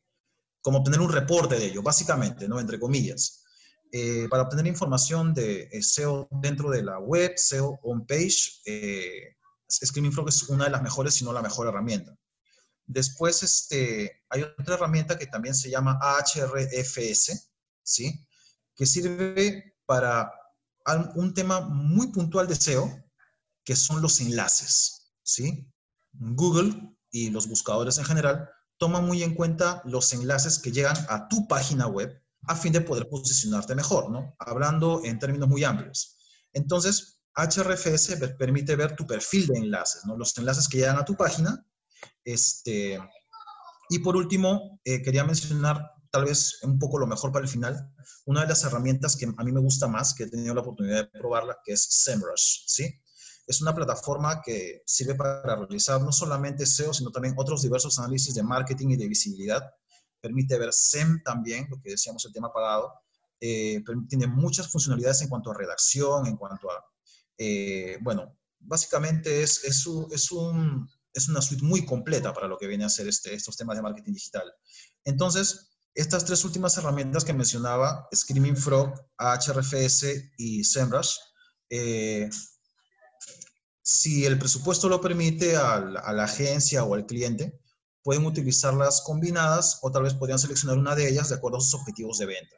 como 0.65 0.79
obtener 0.79 1.01
un 1.01 1.13
reporte 1.13 1.59
de 1.59 1.67
ello, 1.67 1.83
básicamente, 1.83 2.49
¿no? 2.49 2.59
Entre 2.59 2.81
comillas. 2.81 3.45
Eh, 3.93 4.27
para 4.31 4.45
obtener 4.45 4.67
información 4.67 5.35
de 5.35 5.69
SEO 5.83 6.27
dentro 6.31 6.71
de 6.71 6.83
la 6.83 6.99
web, 6.99 7.35
SEO 7.37 7.79
on 7.83 8.07
page, 8.07 8.63
Screaming 9.69 10.11
Frog 10.11 10.31
es 10.31 10.43
una 10.45 10.65
de 10.65 10.71
las 10.71 10.83
mejores, 10.83 11.15
si 11.15 11.25
no 11.25 11.35
la 11.35 11.43
mejor 11.43 11.69
herramienta. 11.69 12.17
Después 12.87 13.43
este, 13.43 14.25
hay 14.31 14.43
otra 14.43 14.77
herramienta 14.77 15.19
que 15.19 15.27
también 15.27 15.55
se 15.55 15.69
llama 15.69 15.99
Ahrefs, 16.01 17.51
¿sí? 17.83 18.27
Que 18.75 18.87
sirve 18.87 19.77
para 19.85 20.33
un 21.15 21.35
tema 21.35 21.61
muy 21.61 22.07
puntual 22.07 22.49
de 22.49 22.57
SEO, 22.57 22.91
que 23.65 23.77
son 23.77 24.01
los 24.01 24.19
enlaces, 24.19 25.13
¿sí? 25.23 25.71
Google 26.13 26.97
y 27.11 27.29
los 27.29 27.49
buscadores 27.49 27.99
en 27.99 28.07
general 28.07 28.49
toman 28.79 29.07
muy 29.07 29.23
en 29.23 29.35
cuenta 29.35 29.83
los 29.85 30.13
enlaces 30.13 30.59
que 30.59 30.73
llegan 30.73 30.97
a 31.09 31.29
tu 31.29 31.47
página 31.47 31.87
web 31.87 32.21
a 32.47 32.57
fin 32.57 32.73
de 32.73 32.81
poder 32.81 33.09
posicionarte 33.09 33.75
mejor, 33.75 34.11
¿no? 34.11 34.35
Hablando 34.39 35.01
en 35.05 35.19
términos 35.19 35.49
muy 35.49 35.65
amplios. 35.65 36.17
Entonces, 36.53 37.23
HRFS 37.35 38.17
permite 38.39 38.77
ver 38.77 38.95
tu 38.95 39.07
perfil 39.07 39.47
de 39.47 39.59
enlaces, 39.59 40.05
¿no? 40.05 40.17
Los 40.17 40.37
enlaces 40.39 40.69
que 40.69 40.79
llegan 40.79 40.99
a 40.99 41.05
tu 41.05 41.17
página. 41.17 41.65
Este, 42.25 42.99
y 43.89 43.99
por 44.01 44.17
último, 44.17 44.81
eh, 44.85 45.03
quería 45.03 45.25
mencionar 45.25 45.91
tal 46.11 46.27
vez 46.27 46.63
un 46.63 46.79
poco 46.79 46.99
lo 46.99 47.07
mejor 47.07 47.33
para 47.33 47.45
el 47.45 47.51
final, 47.51 47.93
una 48.27 48.43
de 48.43 48.47
las 48.47 48.63
herramientas 48.63 49.17
que 49.17 49.27
a 49.37 49.45
mí 49.45 49.51
me 49.51 49.61
gusta 49.61 49.89
más, 49.89 50.15
que 50.15 50.25
he 50.25 50.31
tenido 50.31 50.55
la 50.55 50.61
oportunidad 50.61 51.11
de 51.11 51.19
probarla, 51.19 51.59
que 51.65 51.73
es 51.73 51.83
SEMrush, 51.83 52.65
¿sí? 52.67 53.01
Es 53.47 53.61
una 53.61 53.75
plataforma 53.75 54.41
que 54.43 54.83
sirve 54.87 55.15
para 55.15 55.57
realizar 55.57 56.01
no 56.01 56.13
solamente 56.13 56.67
SEO, 56.67 56.95
sino 56.95 57.11
también 57.11 57.35
otros 57.37 57.63
diversos 57.63 57.99
análisis 57.99 58.35
de 58.35 58.43
marketing 58.43 58.89
y 58.91 58.97
de 58.97 59.09
visibilidad. 59.09 59.63
Permite 60.21 60.59
ver 60.59 60.73
SEM 60.73 61.23
también, 61.23 61.67
lo 61.71 61.81
que 61.81 61.91
decíamos 61.91 62.25
el 62.25 62.33
tema 62.33 62.53
pagado. 62.53 62.93
Eh, 63.41 63.83
tiene 64.09 64.27
muchas 64.27 64.71
funcionalidades 64.71 65.21
en 65.23 65.29
cuanto 65.29 65.51
a 65.51 65.55
redacción, 65.55 66.27
en 66.27 66.37
cuanto 66.37 66.71
a, 66.71 66.83
eh, 67.37 67.99
bueno, 68.01 68.39
básicamente 68.61 69.43
es, 69.43 69.63
es, 69.65 69.87
es, 70.11 70.33
un, 70.33 70.89
es 71.13 71.29
una 71.29 71.43
suite 71.43 71.65
muy 71.65 71.85
completa 71.85 72.33
para 72.33 72.49
lo 72.49 72.57
que 72.57 72.67
viene 72.67 72.85
a 72.85 72.89
ser 72.89 73.09
este, 73.09 73.35
estos 73.35 73.57
temas 73.57 73.77
de 73.77 73.83
marketing 73.83 74.13
digital. 74.13 74.53
Entonces, 75.05 75.75
estas 75.95 76.25
tres 76.25 76.45
últimas 76.45 76.77
herramientas 76.77 77.25
que 77.25 77.33
mencionaba, 77.33 78.09
Screaming 78.15 78.57
Frog, 78.57 78.95
HRFS 79.19 80.33
y 80.39 80.65
SEMrush, 80.65 81.17
eh, 81.71 82.29
si 83.85 84.25
el 84.25 84.39
presupuesto 84.39 84.89
lo 84.89 85.01
permite 85.01 85.57
a 85.57 85.79
la, 85.79 86.25
agencia 86.25 86.85
o 86.85 86.95
al 86.95 87.05
cliente, 87.05 87.61
pueden 88.03 88.25
utilizarlas 88.25 89.03
combinadas 89.03 89.79
o 89.83 89.91
tal 89.91 90.05
vez 90.05 90.15
podrían 90.15 90.39
seleccionar 90.39 90.79
una 90.79 90.95
de 90.95 91.07
ellas 91.07 91.29
de 91.29 91.35
acuerdo 91.35 91.59
a 91.59 91.61
sus 91.61 91.75
objetivos 91.75 92.19
de 92.19 92.27
venta. 92.27 92.57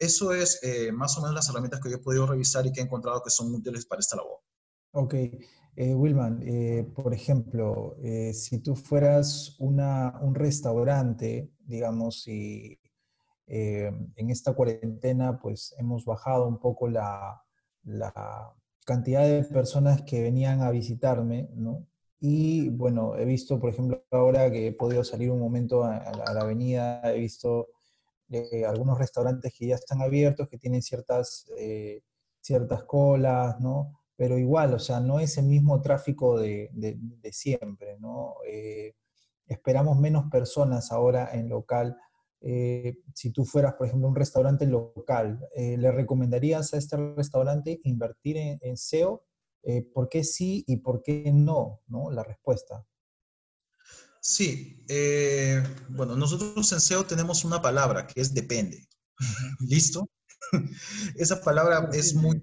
Eso 0.00 0.32
es 0.32 0.58
eh, 0.64 0.90
más 0.90 1.16
o 1.16 1.20
menos 1.20 1.36
las 1.36 1.48
herramientas 1.48 1.80
que 1.80 1.88
yo 1.88 1.96
he 1.96 2.02
podido 2.02 2.26
revisar 2.26 2.66
y 2.66 2.72
que 2.72 2.80
he 2.80 2.84
encontrado 2.84 3.22
que 3.22 3.30
son 3.30 3.54
útiles 3.54 3.86
para 3.86 4.00
esta 4.00 4.16
labor. 4.16 4.40
Ok. 4.90 5.14
Eh, 5.14 5.94
Wilman, 5.94 6.42
eh, 6.42 6.90
por 6.92 7.14
ejemplo, 7.14 7.96
si 8.34 8.58
tú 8.58 8.74
fueras 8.74 9.56
un 9.60 10.34
restaurante, 10.34 11.52
digamos, 11.60 12.26
y 12.26 12.80
en 13.46 14.30
esta 14.30 14.54
cuarentena, 14.54 15.38
pues 15.38 15.72
hemos 15.78 16.04
bajado 16.04 16.48
un 16.48 16.58
poco 16.58 16.88
la, 16.88 17.42
cantidad 18.84 19.24
de 19.24 19.44
personas 19.44 20.02
que 20.02 20.22
venían 20.22 20.60
a 20.62 20.70
visitarme, 20.70 21.48
¿no? 21.54 21.86
Y 22.20 22.68
bueno, 22.70 23.16
he 23.16 23.24
visto, 23.24 23.58
por 23.58 23.70
ejemplo, 23.70 24.04
ahora 24.10 24.50
que 24.50 24.68
he 24.68 24.72
podido 24.72 25.04
salir 25.04 25.30
un 25.30 25.40
momento 25.40 25.84
a, 25.84 26.12
la, 26.12 26.40
avenida, 26.40 27.02
he 27.12 27.18
visto 27.18 27.68
algunos 28.66 28.98
restaurantes 28.98 29.52
que 29.58 29.66
ya 29.66 29.74
están 29.74 30.00
abiertos, 30.02 30.48
que 30.48 30.58
tienen 30.58 30.82
ciertas, 30.82 31.46
ciertas 32.40 32.84
colas, 32.84 33.60
¿no? 33.60 34.02
pero 34.22 34.38
igual, 34.38 34.72
o 34.74 34.78
sea, 34.78 35.00
no 35.00 35.18
es 35.18 35.36
el 35.36 35.46
mismo 35.46 35.80
tráfico 35.80 36.38
de, 36.38 36.70
siempre, 37.32 37.98
¿no? 37.98 38.36
Eh, 38.46 38.94
esperamos 39.46 39.98
menos 39.98 40.30
personas 40.30 40.92
ahora 40.92 41.30
en 41.32 41.48
local. 41.48 41.96
Eh, 42.42 42.98
si 43.14 43.30
tú 43.30 43.44
fueras, 43.44 43.74
por 43.74 43.86
ejemplo, 43.86 44.08
un 44.08 44.16
restaurante 44.16 44.66
local, 44.66 45.38
eh, 45.54 45.76
¿le 45.78 45.90
recomendarías 45.92 46.74
a 46.74 46.78
este 46.78 46.96
restaurante 47.14 47.80
invertir 47.84 48.36
en, 48.36 48.76
SEO? 48.76 49.24
¿Por 49.94 50.08
qué 50.08 50.24
sí 50.24 50.64
y 50.66 50.78
por 50.78 51.02
qué 51.02 51.30
no? 51.32 51.82
¿no? 51.86 52.10
La 52.10 52.24
respuesta. 52.24 52.84
Sí, 54.20 54.84
bueno, 55.90 56.16
nosotros 56.16 56.72
en 56.72 56.80
SEO 56.80 57.06
tenemos 57.06 57.44
una 57.44 57.62
palabra 57.62 58.06
que 58.06 58.20
es 58.20 58.34
depende. 58.34 58.88
¿Listo? 59.60 60.10
Esa 61.16 61.40
palabra 61.40 61.90
es 61.92 62.14
muy 62.14 62.42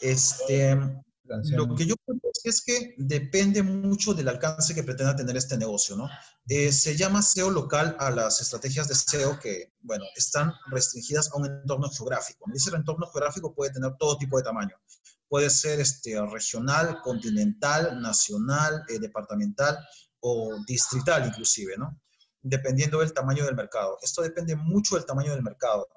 este, 0.00 0.76
lo 1.50 1.74
que 1.74 1.86
yo 1.86 1.94
creo 2.04 2.18
es 2.44 2.62
que 2.62 2.94
depende 2.98 3.62
mucho 3.62 4.14
del 4.14 4.28
alcance 4.28 4.74
que 4.74 4.82
pretenda 4.82 5.14
tener 5.14 5.36
este 5.36 5.56
negocio, 5.56 5.96
¿no? 5.96 6.08
Eh, 6.48 6.72
se 6.72 6.96
llama 6.96 7.22
SEO 7.22 7.50
local 7.50 7.96
a 7.98 8.10
las 8.10 8.40
estrategias 8.40 8.88
de 8.88 8.94
SEO 8.94 9.38
que, 9.38 9.74
bueno, 9.80 10.04
están 10.16 10.52
restringidas 10.70 11.30
a 11.32 11.36
un 11.36 11.46
entorno 11.46 11.88
geográfico. 11.88 12.50
Ese 12.52 12.74
entorno 12.74 13.06
geográfico 13.06 13.54
puede 13.54 13.72
tener 13.72 13.92
todo 13.98 14.18
tipo 14.18 14.36
de 14.36 14.42
tamaño. 14.42 14.76
Puede 15.28 15.50
ser 15.50 15.80
este, 15.80 16.20
regional, 16.26 17.00
continental, 17.02 18.00
nacional, 18.00 18.84
eh, 18.88 18.98
departamental 18.98 19.78
o 20.20 20.56
distrital 20.66 21.26
inclusive, 21.26 21.76
¿no? 21.76 22.00
Dependiendo 22.42 22.98
del 22.98 23.12
tamaño 23.12 23.44
del 23.44 23.54
mercado. 23.54 23.98
Esto 24.02 24.22
depende 24.22 24.56
mucho 24.56 24.96
del 24.96 25.06
tamaño 25.06 25.32
del 25.32 25.42
mercado. 25.42 25.88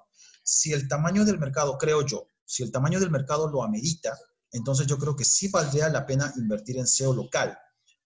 Si 0.44 0.74
el 0.74 0.88
tamaño 0.88 1.26
del 1.26 1.40
mercado, 1.40 1.78
creo 1.78 2.06
yo, 2.06 2.28
si 2.46 2.62
el 2.62 2.72
tamaño 2.72 3.00
del 3.00 3.10
mercado 3.10 3.50
lo 3.50 3.64
amerita, 3.64 4.16
entonces 4.52 4.88
yo 4.88 4.98
creo 4.98 5.16
que 5.16 5.26
sí 5.26 5.50
valdría 5.50 5.90
la 5.90 6.06
pena 6.06 6.34
invertir 6.38 6.78
en 6.78 6.88
SEO 6.88 7.14
local, 7.14 7.58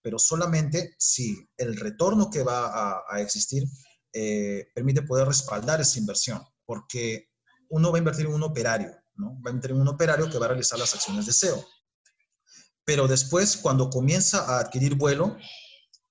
pero 0.02 0.18
solamente 0.18 0.94
si 0.98 1.36
el 1.56 1.76
retorno 1.76 2.30
que 2.30 2.42
va 2.42 3.02
a, 3.08 3.20
existir 3.20 3.64
eh, 4.12 4.66
permite 4.74 5.02
poder 5.02 5.28
respaldar 5.28 5.80
esa 5.80 5.98
inversión, 5.98 6.42
porque 6.64 7.28
uno 7.68 7.90
va 7.90 7.98
a 7.98 8.00
invertir 8.00 8.26
en 8.26 8.32
un 8.32 8.42
operario, 8.42 8.90
¿no? 9.14 9.40
Va 9.42 9.50
a 9.50 9.54
invertir 9.54 9.72
en 9.72 9.82
un 9.82 9.88
operario 9.88 10.28
que 10.28 10.38
va 10.38 10.46
a 10.46 10.48
realizar 10.50 10.78
las 10.78 10.94
acciones 10.94 11.26
de 11.26 11.32
SEO. 11.32 11.64
Pero 12.84 13.06
después, 13.06 13.56
cuando 13.56 13.90
comienza 13.90 14.44
a 14.46 14.60
adquirir 14.60 14.96
vuelo, 14.96 15.36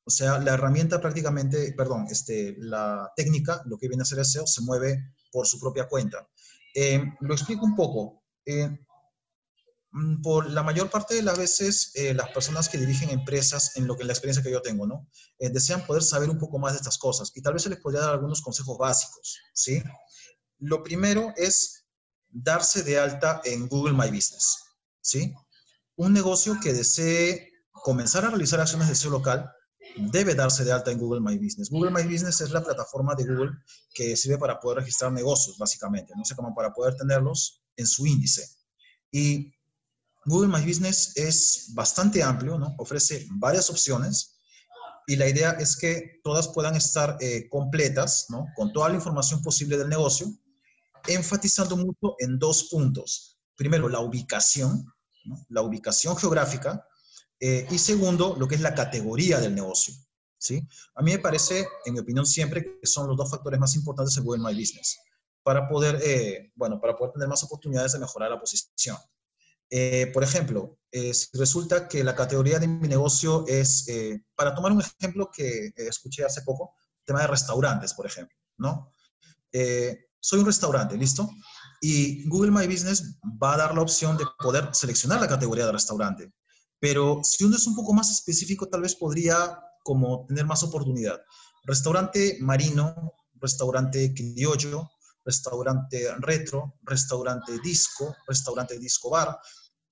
o 0.05 0.12
sea, 0.12 0.39
la 0.39 0.53
herramienta 0.53 1.01
prácticamente, 1.01 1.74
perdón, 1.74 2.07
este, 2.09 2.55
la 2.57 3.12
técnica, 3.15 3.62
lo 3.65 3.77
que 3.77 3.88
viene 3.88 4.01
a 4.01 4.03
hacer 4.03 4.19
el 4.19 4.25
SEO, 4.25 4.48
se 4.48 4.62
mueve 4.62 5.13
por 5.31 5.45
su 5.45 5.59
propia 5.59 5.88
cuenta. 5.88 6.27
Eh, 6.74 7.03
lo 7.19 7.33
explico 7.33 7.65
un 7.65 7.75
poco. 7.75 8.24
Eh, 8.45 8.69
por 10.22 10.50
la 10.50 10.62
mayor 10.62 10.89
parte 10.89 11.15
de 11.15 11.24
las 11.24 11.38
veces, 11.38 11.91
eh, 11.96 12.13
las 12.13 12.29
personas 12.29 12.69
que 12.69 12.77
dirigen 12.77 13.10
empresas, 13.10 13.75
en 13.75 13.88
lo 13.88 13.98
que 13.98 14.03
la 14.03 14.13
experiencia 14.13 14.43
que 14.43 14.51
yo 14.51 14.62
tengo, 14.62 14.86
¿no? 14.86 15.08
Eh, 15.39 15.50
desean 15.50 15.86
poder 15.86 16.03
saber 16.03 16.29
un 16.29 16.38
poco 16.38 16.60
más 16.60 16.74
de 16.74 16.77
estas 16.77 16.98
cosas 16.98 17.31
y 17.34 17.41
tal 17.41 17.53
vez 17.53 17.63
se 17.63 17.69
les 17.69 17.79
podría 17.79 18.01
dar 18.01 18.12
algunos 18.12 18.41
consejos 18.41 18.77
básicos, 18.77 19.39
¿sí? 19.53 19.81
Lo 20.60 20.84
primero 20.84 21.34
es 21.38 21.86
darse 22.29 22.84
de 22.84 23.00
alta 23.00 23.41
en 23.46 23.67
Google 23.67 23.93
My 23.93 24.08
Business, 24.12 24.60
¿sí? 25.01 25.34
Un 25.96 26.13
negocio 26.13 26.58
que 26.62 26.74
desee 26.74 27.51
comenzar 27.72 28.25
a 28.25 28.29
realizar 28.29 28.60
acciones 28.60 28.89
de 28.89 28.96
SEO 28.96 29.12
local 29.12 29.51
debe 29.96 30.36
darse 30.36 30.63
de 30.63 30.72
alta 30.72 30.91
en 30.91 31.00
Google 31.00 31.22
My 31.22 31.38
Business. 31.38 31.69
Google 31.69 31.91
My 31.91 32.03
Business 32.03 32.41
es 32.41 32.51
la 32.51 32.63
plataforma 32.63 33.15
de 33.15 33.25
Google 33.25 33.51
que 33.93 34.15
sirve 34.15 34.38
para 34.38 34.60
poder 34.60 34.79
registrar 34.79 35.12
negocios, 35.12 35.58
básicamente, 35.58 36.13
no 36.15 36.24
sé, 36.24 36.36
cómo 36.36 36.53
para 36.53 36.72
poder 36.72 36.96
tenerlos 36.96 37.63
en 37.75 37.88
su 37.88 38.05
índice. 38.05 38.48
Y 39.12 39.51
Google 40.29 40.48
My 40.48 40.65
Business 40.65 41.13
es 41.17 41.71
bastante 41.74 42.24
amplio, 42.24 42.57
¿no? 42.57 42.75
Ofrece 42.77 43.27
varias 43.31 43.69
opciones 43.69 44.39
y 45.07 45.15
la 45.15 45.27
idea 45.27 45.51
es 45.51 45.75
que 45.75 46.21
todas 46.24 46.48
puedan 46.50 46.75
estar 46.75 47.17
eh, 47.19 47.50
completas, 47.50 48.27
¿no? 48.29 48.45
Con 48.55 48.71
toda 48.71 48.89
la 48.89 48.95
información 48.95 49.41
posible 49.41 49.77
del 49.77 49.89
negocio, 49.89 50.27
enfatizando 51.07 51.75
mucho 51.75 52.15
en 52.19 52.38
dos 52.38 52.65
puntos. 52.65 53.39
Primero, 53.55 53.89
la 53.89 54.00
ubicación, 54.00 54.86
la 55.50 55.62
ubicación 55.63 56.15
geográfica, 56.15 56.86
eh, 57.39 57.67
y 57.71 57.77
segundo, 57.77 58.36
lo 58.38 58.48
que 58.48 58.55
es 58.55 58.62
la 58.62 58.75
categoría 58.75 59.39
del 59.39 59.55
negocio. 59.55 59.93
¿sí? 60.38 60.62
A 60.95 61.01
mí 61.01 61.12
me 61.12 61.19
parece, 61.19 61.67
en 61.86 61.93
mi 61.93 62.00
opinión, 62.00 62.25
siempre 62.25 62.79
que 62.79 62.88
son 62.88 63.07
los 63.07 63.17
dos 63.17 63.31
factores 63.31 63.59
más 63.59 63.75
importantes 63.75 64.15
en 64.17 64.24
Google 64.24 64.43
My 64.43 64.53
Business 64.53 65.00
para 65.41 65.67
poder, 65.67 66.00
eh, 66.03 66.51
bueno, 66.55 66.79
para 66.79 66.95
poder 66.95 67.13
tener 67.13 67.27
más 67.27 67.43
oportunidades 67.43 67.93
de 67.93 68.00
mejorar 68.00 68.29
la 68.29 68.39
posición. 68.39 68.98
Eh, 69.69 70.07
por 70.13 70.23
ejemplo, 70.23 70.79
si 70.91 71.38
resulta 71.38 71.88
que 71.88 72.03
la 72.03 72.15
categoría 72.15 72.57
de 72.57 72.67
mi 72.67 72.88
negocio 72.88 73.45
es, 73.47 73.85
para 74.35 74.55
tomar 74.55 74.71
un 74.71 74.81
ejemplo 74.81 75.29
que 75.31 75.71
escuché 75.75 76.25
hace 76.25 76.41
poco, 76.41 76.73
tema 77.05 77.21
de 77.21 77.27
restaurantes, 77.27 77.93
por 77.93 78.07
ejemplo, 78.07 78.35
¿no? 78.57 78.91
soy 80.19 80.39
un 80.39 80.45
restaurante, 80.45 80.97
¿listo? 80.97 81.29
Y 81.81 82.27
Google 82.27 82.51
My 82.51 82.67
Business 82.67 83.19
va 83.41 83.53
a 83.53 83.57
dar 83.57 83.75
la 83.75 83.81
opción 83.81 84.17
de 84.17 84.25
poder 84.38 84.69
seleccionar 84.73 85.21
la 85.21 85.27
categoría 85.27 85.65
de 85.65 85.71
restaurante. 85.71 86.33
Pero 86.79 87.21
si 87.23 87.43
uno 87.43 87.55
es 87.55 87.67
un 87.67 87.75
poco 87.75 87.93
más 87.93 88.09
específico, 88.09 88.67
tal 88.67 88.81
vez 88.81 88.95
podría 88.95 89.59
como 89.83 90.25
tener 90.27 90.45
más 90.45 90.63
oportunidad. 90.63 91.21
Restaurante 91.63 92.38
marino, 92.41 93.13
restaurante 93.35 94.13
criollo, 94.13 94.89
restaurante 95.29 95.98
retro, 96.19 96.79
restaurante 96.83 97.59
disco, 97.63 98.15
restaurante 98.27 98.79
disco 98.79 99.12
bar. 99.12 99.38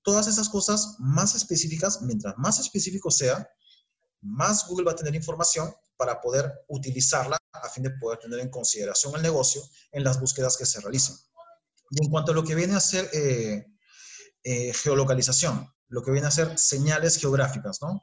Todas 0.01 0.27
esas 0.27 0.49
cosas 0.49 0.95
más 0.99 1.35
específicas, 1.35 2.01
mientras 2.01 2.33
más 2.37 2.59
específico 2.59 3.11
sea, 3.11 3.47
más 4.21 4.67
Google 4.67 4.85
va 4.85 4.93
a 4.93 4.95
tener 4.95 5.13
información 5.13 5.71
para 5.95 6.19
poder 6.19 6.51
utilizarla 6.67 7.37
a 7.51 7.69
fin 7.69 7.83
de 7.83 7.91
poder 7.91 8.17
tener 8.19 8.39
en 8.39 8.49
consideración 8.49 9.15
el 9.15 9.21
negocio 9.21 9.61
en 9.91 10.03
las 10.03 10.19
búsquedas 10.19 10.57
que 10.57 10.65
se 10.65 10.81
realicen. 10.81 11.15
Y 11.91 12.03
en 12.03 12.09
cuanto 12.11 12.31
a 12.31 12.35
lo 12.35 12.43
que 12.43 12.55
viene 12.55 12.75
a 12.75 12.79
ser 12.79 13.09
eh, 13.13 13.65
eh, 14.43 14.73
geolocalización, 14.73 15.67
lo 15.89 16.01
que 16.01 16.11
viene 16.11 16.27
a 16.27 16.31
ser 16.31 16.57
señales 16.57 17.17
geográficas, 17.17 17.79
¿no? 17.81 18.01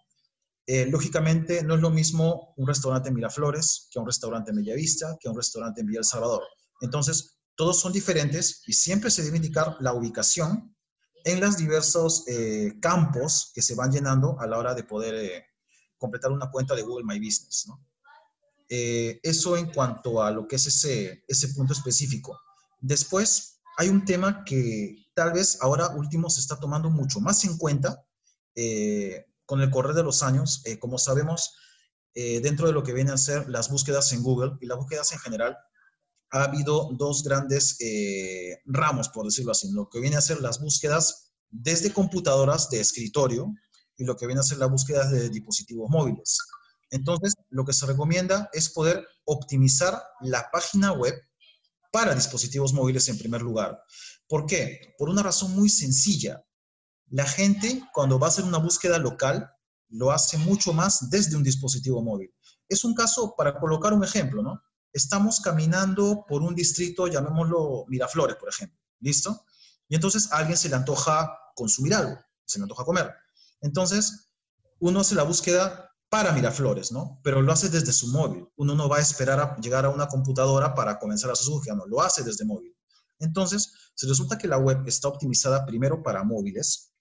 Eh, 0.66 0.86
lógicamente, 0.86 1.62
no 1.62 1.74
es 1.74 1.80
lo 1.80 1.90
mismo 1.90 2.54
un 2.56 2.66
restaurante 2.66 3.08
en 3.08 3.14
Miraflores 3.14 3.88
que 3.90 3.98
un 3.98 4.06
restaurante 4.06 4.50
en 4.50 4.56
Bellavista, 4.56 5.16
que 5.20 5.28
un 5.28 5.36
restaurante 5.36 5.80
en 5.82 5.86
Villa 5.86 5.98
El 5.98 6.06
Salvador. 6.06 6.42
Entonces, 6.84 7.38
todos 7.56 7.80
son 7.80 7.92
diferentes 7.92 8.62
y 8.66 8.72
siempre 8.72 9.10
se 9.10 9.22
debe 9.22 9.36
indicar 9.36 9.76
la 9.80 9.92
ubicación 9.92 10.76
en 11.24 11.40
los 11.40 11.56
diversos 11.56 12.24
eh, 12.28 12.74
campos 12.80 13.50
que 13.54 13.62
se 13.62 13.74
van 13.74 13.90
llenando 13.90 14.38
a 14.40 14.46
la 14.46 14.58
hora 14.58 14.74
de 14.74 14.84
poder 14.84 15.14
eh, 15.14 15.46
completar 15.96 16.30
una 16.30 16.50
cuenta 16.50 16.74
de 16.74 16.82
Google 16.82 17.04
My 17.04 17.18
Business. 17.18 17.66
¿no? 17.66 17.84
eso 18.66 19.56
en 19.56 19.66
cuanto 19.66 20.20
a 20.20 20.32
lo 20.32 20.48
que 20.48 20.56
es 20.56 20.66
ese, 20.66 21.22
ese 21.28 21.48
punto 21.48 21.74
específico. 21.74 22.40
Después, 22.80 23.60
hay 23.76 23.88
un 23.88 24.04
tema 24.04 24.44
que 24.44 25.06
tal 25.14 25.32
vez 25.32 25.58
ahora 25.60 25.88
último 25.90 26.30
se 26.30 26.40
está 26.40 26.58
tomando 26.58 26.90
mucho 26.90 27.20
más 27.20 27.44
en 27.44 27.56
cuenta 27.56 28.04
eh, 28.54 29.26
con 29.46 29.60
el 29.60 29.70
correr 29.70 29.94
de 29.94 30.02
los 30.02 30.22
años. 30.22 30.62
Eh, 30.64 30.78
como 30.78 30.98
sabemos, 30.98 31.56
eh, 32.14 32.40
dentro 32.40 32.66
de 32.66 32.72
lo 32.72 32.82
que 32.82 32.92
vienen 32.92 33.14
a 33.14 33.18
ser 33.18 33.48
las 33.48 33.70
búsquedas 33.70 34.12
en 34.12 34.22
Google 34.22 34.52
y 34.60 34.66
las 34.66 34.78
búsquedas 34.78 35.12
en 35.12 35.18
general, 35.18 35.56
ha 36.34 36.44
habido 36.44 36.90
dos 36.92 37.22
grandes 37.22 37.78
ramos, 38.64 39.08
por 39.08 39.24
decirlo 39.24 39.52
así, 39.52 39.70
lo 39.70 39.88
que 39.88 40.00
viene 40.00 40.16
a 40.16 40.20
ser 40.20 40.40
las 40.40 40.60
búsquedas 40.60 41.32
desde 41.48 41.92
computadoras 41.92 42.68
de 42.70 42.80
escritorio 42.80 43.54
y 43.96 44.04
lo 44.04 44.16
que 44.16 44.26
viene 44.26 44.40
a 44.40 44.44
ser 44.44 44.58
las 44.58 44.68
búsquedas 44.68 45.12
de 45.12 45.30
dispositivos 45.30 45.88
móviles. 45.88 46.38
Entonces, 46.90 47.34
lo 47.50 47.64
que 47.64 47.72
se 47.72 47.86
recomienda 47.86 48.50
es 48.52 48.68
poder 48.68 49.06
optimizar 49.24 50.02
la 50.22 50.50
página 50.50 50.92
web 50.92 51.14
para 51.92 52.16
dispositivos 52.16 52.72
móviles 52.72 53.08
en 53.08 53.16
primer 53.16 53.40
lugar. 53.40 53.80
¿Por 54.28 54.46
qué? 54.46 54.94
Por 54.98 55.08
una 55.08 55.22
razón 55.22 55.54
muy 55.54 55.68
sencilla. 55.68 56.44
La 57.10 57.26
gente 57.26 57.88
cuando 57.92 58.18
va 58.18 58.26
a 58.26 58.30
hacer 58.30 58.44
una 58.44 58.58
búsqueda 58.58 58.98
local 58.98 59.48
lo 59.88 60.10
hace 60.10 60.36
mucho 60.38 60.72
más 60.72 61.08
desde 61.10 61.36
un 61.36 61.44
dispositivo 61.44 62.02
móvil. 62.02 62.34
Es 62.68 62.84
un 62.84 62.94
caso 62.94 63.36
para 63.38 63.60
colocar 63.60 63.92
un 63.92 64.02
ejemplo, 64.02 64.42
¿no? 64.42 64.60
Estamos 64.94 65.40
caminando 65.40 66.24
por 66.26 66.40
un 66.40 66.54
distrito, 66.54 67.06
llamémoslo 67.06 67.84
Miraflores, 67.88 68.36
por 68.36 68.48
ejemplo. 68.48 68.78
¿Listo? 69.00 69.44
Y 69.88 69.96
entonces 69.96 70.32
a 70.32 70.38
alguien 70.38 70.56
se 70.56 70.70
le 70.70 70.76
antoja 70.76 71.38
consumir 71.54 71.94
algo, 71.94 72.18
se 72.46 72.58
le 72.58 72.62
antoja 72.62 72.84
comer. 72.84 73.12
Entonces, 73.60 74.30
uno 74.78 75.00
hace 75.00 75.14
la 75.14 75.24
búsqueda 75.24 75.90
para 76.08 76.32
Miraflores, 76.32 76.92
¿no? 76.92 77.20
Pero 77.24 77.42
lo 77.42 77.52
hace 77.52 77.68
desde 77.68 77.92
su 77.92 78.08
móvil. 78.08 78.48
Uno 78.56 78.74
no 78.74 78.88
va 78.88 78.98
a 78.98 79.00
esperar 79.00 79.40
a 79.40 79.56
llegar 79.56 79.84
a 79.84 79.90
una 79.90 80.06
computadora 80.06 80.74
para 80.74 80.98
comenzar 80.98 81.30
a 81.30 81.34
su 81.34 81.50
búsqueda, 81.50 81.74
no, 81.74 81.86
lo 81.86 82.00
hace 82.00 82.22
desde 82.22 82.44
móvil. 82.44 82.74
Entonces, 83.18 83.72
se 83.94 84.06
resulta 84.06 84.38
que 84.38 84.48
la 84.48 84.58
web 84.58 84.86
está 84.86 85.08
optimizada 85.08 85.66
primero 85.66 86.02
para 86.02 86.22
móviles, 86.22 86.92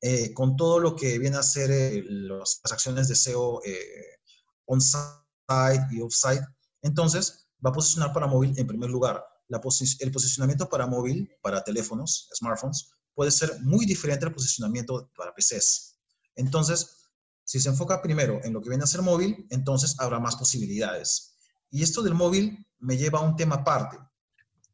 eh, 0.00 0.32
con 0.34 0.56
todo 0.56 0.80
lo 0.80 0.96
que 0.96 1.18
viene 1.18 1.36
a 1.36 1.42
ser 1.42 1.70
eh, 1.70 2.04
las 2.06 2.60
acciones 2.70 3.08
de 3.08 3.16
SEO 3.16 3.62
eh, 3.64 4.18
on-site 4.66 5.86
y 5.90 6.00
off-site. 6.00 6.46
Entonces, 6.84 7.48
va 7.64 7.70
a 7.70 7.72
posicionar 7.72 8.12
para 8.12 8.26
móvil 8.26 8.52
en 8.56 8.66
primer 8.66 8.90
lugar. 8.90 9.24
el 9.48 10.12
posicionamiento 10.12 10.68
para 10.68 10.86
móvil, 10.86 11.28
para 11.42 11.64
teléfonos, 11.64 12.28
smartphones, 12.34 12.90
puede 13.14 13.30
ser 13.30 13.60
muy 13.62 13.86
diferente 13.86 14.26
al 14.26 14.34
posicionamiento 14.34 15.10
para 15.16 15.32
PCs. 15.32 15.98
Entonces, 16.36 17.10
si 17.44 17.58
se 17.58 17.70
enfoca 17.70 18.02
primero 18.02 18.40
en 18.44 18.52
lo 18.52 18.60
que 18.60 18.68
viene 18.68 18.84
a 18.84 18.86
ser 18.86 19.02
móvil, 19.02 19.46
entonces 19.50 19.96
habrá 19.98 20.18
más 20.18 20.36
posibilidades. 20.36 21.36
Y 21.70 21.82
esto 21.82 22.02
del 22.02 22.14
móvil 22.14 22.66
me 22.78 22.96
lleva 22.96 23.18
a 23.18 23.22
un 23.22 23.36
tema 23.36 23.56
aparte 23.56 23.98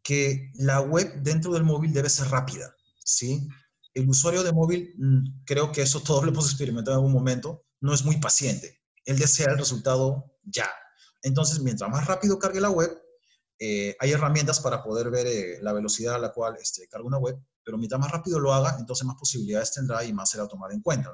que 0.03 0.51
la 0.55 0.81
web 0.81 1.23
dentro 1.23 1.53
del 1.53 1.63
móvil 1.63 1.93
debe 1.93 2.09
ser 2.09 2.29
rápida, 2.29 2.75
¿sí? 3.05 3.49
El 3.95 4.09
usuario 4.09 4.43
de 4.43 4.53
móvil, 4.53 4.95
mm, 4.99 5.45
creo 5.45 5.71
que 5.71 5.83
eso 5.83 6.01
todos 6.03 6.25
lo 6.25 6.31
hemos 6.31 6.47
experimentado 6.47 6.97
en 6.97 7.05
algún 7.05 7.13
momento, 7.13 7.65
no 7.81 7.95
es 7.95 8.05
muy 8.05 8.17
paciente. 8.19 8.81
Él 9.05 9.19
desea 9.19 9.53
el 9.53 9.59
resultado 9.59 10.25
ya. 10.43 10.69
Entonces, 11.23 11.61
mientras 11.61 11.91
más 11.91 12.07
rápido 12.07 12.39
cargue 12.39 12.61
la 12.61 12.71
web, 12.71 12.91
eh, 13.63 13.95
hay 14.01 14.13
herramientas 14.13 14.59
para 14.59 14.83
poder 14.83 15.11
ver 15.11 15.27
eh, 15.27 15.59
la 15.61 15.75
velocidad 15.75 16.15
a 16.15 16.19
la 16.19 16.33
cual 16.33 16.57
este, 16.59 16.89
carga 16.89 17.07
una 17.07 17.19
web, 17.19 17.39
pero 17.63 17.77
mientras 17.77 18.01
más 18.01 18.11
rápido 18.11 18.41
lo 18.41 18.55
haga, 18.55 18.77
entonces 18.79 19.07
más 19.07 19.17
posibilidades 19.17 19.73
tendrá 19.73 20.03
y 20.03 20.15
más 20.15 20.31
será 20.31 20.49
tomar 20.49 20.73
en 20.73 20.81
cuenta. 20.81 21.13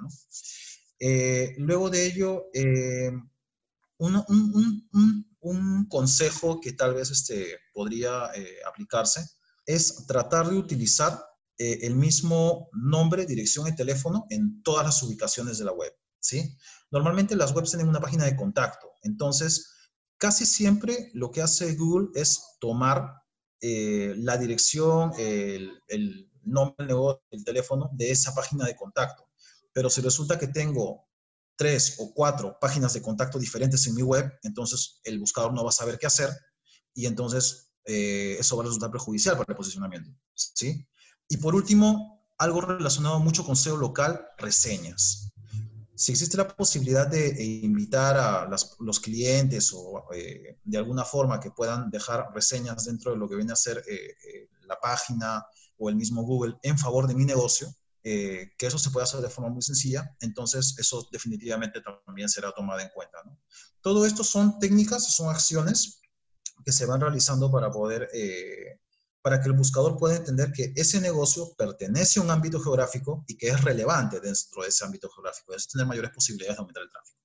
Eh, 1.00 1.54
luego 1.58 1.90
de 1.90 2.06
ello, 2.06 2.44
un, 3.98 5.28
un 5.40 5.88
consejo 5.88 6.60
que 6.60 6.72
tal 6.72 6.94
vez 6.94 7.10
este, 7.10 7.58
podría 7.72 8.30
aplicarse 8.66 9.28
es 9.66 10.06
tratar 10.06 10.48
de 10.48 10.56
utilizar 10.56 11.20
el 11.58 11.96
mismo 11.96 12.68
nombre, 12.72 13.26
dirección 13.26 13.66
y 13.66 13.74
teléfono 13.74 14.26
en 14.30 14.62
todas 14.62 14.86
las 14.86 15.02
ubicaciones 15.02 15.58
de 15.58 15.64
la 15.64 15.72
web. 15.72 15.92
¿sí? 16.20 16.56
Normalmente 16.92 17.34
las 17.34 17.52
webs 17.52 17.70
tienen 17.70 17.88
una 17.88 18.00
página 18.00 18.24
de 18.24 18.36
contacto, 18.36 18.92
entonces 19.02 19.75
casi 20.18 20.46
siempre 20.46 21.11
lo 21.14 21.31
que 21.31 21.42
hace 21.42 21.74
Google 21.74 22.09
es 22.14 22.57
tomar 22.61 23.22
eh, 23.61 24.14
la 24.16 24.37
dirección, 24.37 25.12
el, 25.18 25.83
el 25.88 26.31
nombre, 26.42 26.94
el 27.31 27.44
teléfono 27.44 27.90
de 27.92 28.11
esa 28.11 28.35
página 28.35 28.64
de 28.66 28.76
contacto. 28.76 29.29
Pero 29.72 29.90
si 29.90 30.00
resulta 30.00 30.38
que 30.38 30.48
tengo 30.48 31.07
tres 31.57 31.96
o 31.98 32.12
cuatro 32.12 32.59
páginas 32.61 32.92
de 32.92 33.02
contacto 33.02 33.38
diferentes 33.38 33.87
en 33.87 33.94
mi 33.94 34.02
web, 34.02 34.31
entonces 34.42 35.00
el 35.05 35.18
buscador 35.18 35.52
no 35.52 35.64
va 35.64 35.70
a 35.70 35.72
saber 35.72 35.98
qué 35.98 36.07
hacer 36.07 36.31
y 36.94 37.07
entonces 37.07 37.72
eh, 37.85 38.37
eso 38.38 38.57
va 38.57 38.62
a 38.62 38.66
resultar 38.66 38.90
perjudicial 38.90 39.37
para 39.37 39.52
el 39.52 39.57
posicionamiento. 39.57 40.11
¿sí? 40.35 40.87
Y 41.29 41.38
por 41.38 41.55
último, 41.55 42.26
algo 42.38 42.61
relacionado 42.61 43.18
mucho 43.20 43.44
con 43.44 43.57
SEO 43.57 43.76
local, 43.76 44.26
reseñas. 44.38 45.33
Si 45.96 46.12
existe 46.12 46.37
la 46.37 46.46
posibilidad 46.46 47.06
de 47.06 47.28
eh, 47.28 47.61
invitar 47.62 48.16
a 48.16 48.48
los 48.80 49.00
clientes 49.00 49.72
o 49.74 50.04
eh, 50.14 50.59
de 50.62 50.78
alguna 50.78 51.04
forma 51.04 51.40
que 51.40 51.50
puedan 51.50 51.90
dejar 51.90 52.30
reseñas 52.35 52.85
dentro 52.85 53.12
de 53.12 53.16
lo 53.16 53.28
que 53.28 53.37
viene 53.37 53.52
a 53.52 53.56
ser 53.56 53.82
la 54.66 54.78
página 54.78 55.44
o 55.78 55.88
el 55.88 55.96
mismo 55.96 56.22
Google 56.22 56.56
en 56.62 56.78
favor 56.78 57.06
de 57.06 57.14
mi 57.14 57.24
negocio, 57.24 57.68
eh, 58.09 58.52
que 58.56 58.66
eso 58.66 58.78
se 58.78 58.90
puede 58.90 59.04
hacer 59.04 59.20
de 59.20 59.28
forma 59.28 59.50
muy 59.50 59.62
sencilla, 59.62 60.14
entonces 60.20 60.76
eso 60.78 61.09
definitivamente 61.11 61.80
también 62.06 62.28
será 62.28 62.52
tomado 62.52 62.80
en 62.80 62.88
cuenta. 62.90 63.18
Todo 63.80 64.06
esto 64.06 64.22
son 64.22 64.59
técnicas, 64.59 65.14
son 65.14 65.28
acciones 65.28 66.00
que 66.64 66.72
se 66.72 66.87
van 66.87 67.00
realizando 67.00 67.50
para 67.50 67.70
poder, 67.70 68.09
eh, 68.14 68.80
para 69.26 69.40
que 69.40 69.48
el 69.48 69.56
buscador 69.56 69.96
pueda 69.96 70.14
entender 70.14 70.52
que 70.52 70.72
ese 70.76 71.00
negocio 71.00 71.52
pertenece 71.58 72.20
a 72.20 72.22
un 72.22 72.30
ámbito 72.30 72.60
geográfico 72.60 73.24
y 73.26 73.36
que 73.36 73.48
es 73.48 73.60
relevante 73.64 74.20
dentro 74.20 74.62
de 74.62 74.68
ese 74.68 74.84
ámbito 74.84 75.08
geográfico, 75.10 75.52
es 75.52 75.66
tener 75.66 75.84
mayores 75.84 76.12
posibilidades 76.12 76.56
de 76.56 76.60
aumentar 76.60 76.84
el 76.84 76.90
tráfico. 76.90 77.18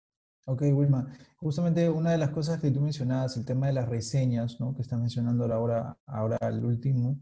Ok, 0.45 0.61
Wilma. 0.75 1.15
Justamente 1.35 1.87
una 1.87 2.13
de 2.13 2.17
las 2.17 2.31
cosas 2.31 2.59
que 2.59 2.71
tú 2.71 2.81
mencionabas, 2.81 3.37
el 3.37 3.45
tema 3.45 3.67
de 3.67 3.73
las 3.73 3.87
reseñas, 3.87 4.59
¿no? 4.59 4.73
que 4.73 4.81
estás 4.81 4.99
mencionando 4.99 5.45
ahora, 5.53 5.95
ahora 6.07 6.39
el 6.41 6.65
último, 6.65 7.19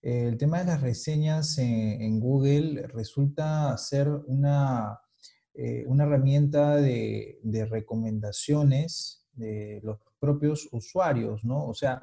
eh, 0.00 0.28
el 0.28 0.38
tema 0.38 0.60
de 0.60 0.66
las 0.66 0.80
reseñas 0.80 1.58
en, 1.58 2.20
Google 2.20 2.86
resulta 2.86 3.76
ser 3.78 4.08
una, 4.28 4.96
eh, 5.54 5.82
una 5.88 6.04
herramienta 6.04 6.76
de, 6.76 7.40
de, 7.42 7.66
recomendaciones 7.66 9.26
de 9.32 9.80
los 9.82 9.98
propios 10.20 10.68
usuarios, 10.70 11.44
¿no? 11.44 11.66
O 11.66 11.74
sea, 11.74 12.00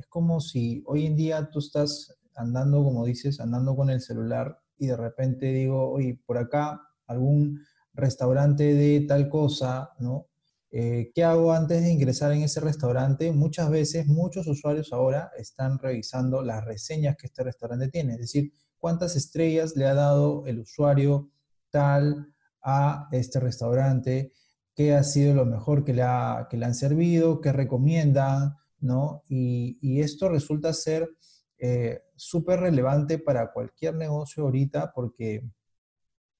es 0.00 0.06
como 0.06 0.40
si 0.40 0.82
hoy 0.86 1.06
en 1.06 1.14
día 1.14 1.50
tú 1.50 1.58
estás 1.58 2.18
andando, 2.34 2.82
como 2.82 3.04
dices, 3.04 3.38
andando 3.38 3.76
con 3.76 3.90
el 3.90 4.00
celular 4.00 4.58
y 4.78 4.86
de 4.86 4.96
repente 4.96 5.52
digo, 5.52 5.90
oye, 5.90 6.18
por 6.24 6.38
acá 6.38 6.80
algún 7.06 7.60
restaurante 7.92 8.74
de 8.74 9.02
tal 9.02 9.28
cosa, 9.28 9.90
¿no? 9.98 10.26
Eh, 10.70 11.10
¿Qué 11.14 11.24
hago 11.24 11.52
antes 11.52 11.82
de 11.82 11.90
ingresar 11.92 12.32
en 12.32 12.42
ese 12.42 12.60
restaurante? 12.60 13.30
Muchas 13.32 13.68
veces, 13.68 14.06
muchos 14.06 14.46
usuarios 14.46 14.92
ahora 14.92 15.32
están 15.36 15.78
revisando 15.78 16.42
las 16.42 16.64
reseñas 16.64 17.16
que 17.16 17.26
este 17.26 17.42
restaurante 17.42 17.88
tiene, 17.88 18.14
es 18.14 18.20
decir, 18.20 18.52
cuántas 18.78 19.16
estrellas 19.16 19.76
le 19.76 19.86
ha 19.86 19.94
dado 19.94 20.46
el 20.46 20.60
usuario 20.60 21.30
tal 21.70 22.32
a 22.62 23.08
este 23.12 23.38
restaurante, 23.38 24.32
qué 24.74 24.94
ha 24.94 25.02
sido 25.02 25.34
lo 25.34 25.44
mejor 25.44 25.84
que 25.84 25.92
le, 25.92 26.04
que 26.48 26.56
le 26.56 26.64
han 26.64 26.74
servido, 26.74 27.40
qué 27.42 27.52
recomiendan, 27.52 28.56
Y, 29.28 30.00
esto 30.00 30.28
resulta 30.28 30.72
ser 30.72 31.08
eh, 31.58 32.02
súper 32.16 32.60
relevante 32.60 33.18
para 33.18 33.52
cualquier 33.52 33.94
negocio 33.94 34.44
ahorita 34.44 34.92
porque 34.94 35.42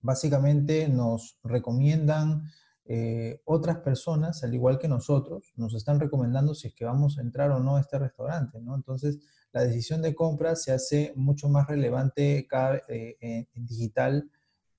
básicamente 0.01 0.89
nos 0.89 1.39
recomiendan 1.43 2.45
eh, 2.87 3.41
otras 3.45 3.79
personas, 3.79 4.43
al 4.43 4.55
igual 4.55 4.79
que 4.79 4.89
nosotros, 4.89 5.53
nos 5.57 5.75
están 5.75 6.01
recomendando 6.01 6.55
si 6.55 6.69
es 6.69 6.75
que 6.75 6.85
vamos 6.85 7.19
a 7.19 7.23
entrar 7.23 7.51
o 7.51 7.61
no 7.61 7.77
a 7.77 7.81
este 7.81 7.99
restaurante, 7.99 8.61
¿no? 8.61 8.75
Entonces, 8.75 9.19
la 9.53 9.63
decisión 9.63 10.03
de 10.03 10.15
compra 10.15 10.57
se 10.57 10.73
hace 10.73 11.13
mucho 11.15 11.49
más 11.49 11.69
relevante 11.69 12.47
cada, 12.49 12.83
eh, 12.89 13.47
digital, 13.55 14.29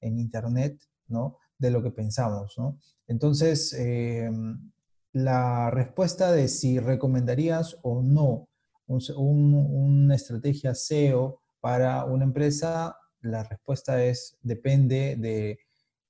en 0.02 0.20
Internet, 0.20 0.82
¿no? 1.08 1.38
De 1.58 1.70
lo 1.72 1.82
que 1.82 1.92
pensamos, 1.92 2.56
¿no? 2.58 2.80
Entonces, 3.08 3.74
em, 3.74 4.72
la 5.14 5.70
respuesta 5.72 6.32
de 6.32 6.48
si 6.48 6.80
recomendarías 6.80 7.78
o 7.82 8.02
no 8.02 8.48
una 8.88 10.16
estrategia 10.16 10.76
SEO 10.76 11.42
para 11.62 12.04
una 12.06 12.26
empresa 12.26 12.98
la 13.22 13.44
respuesta 13.44 14.04
es, 14.04 14.38
depende 14.42 15.16
de 15.18 15.60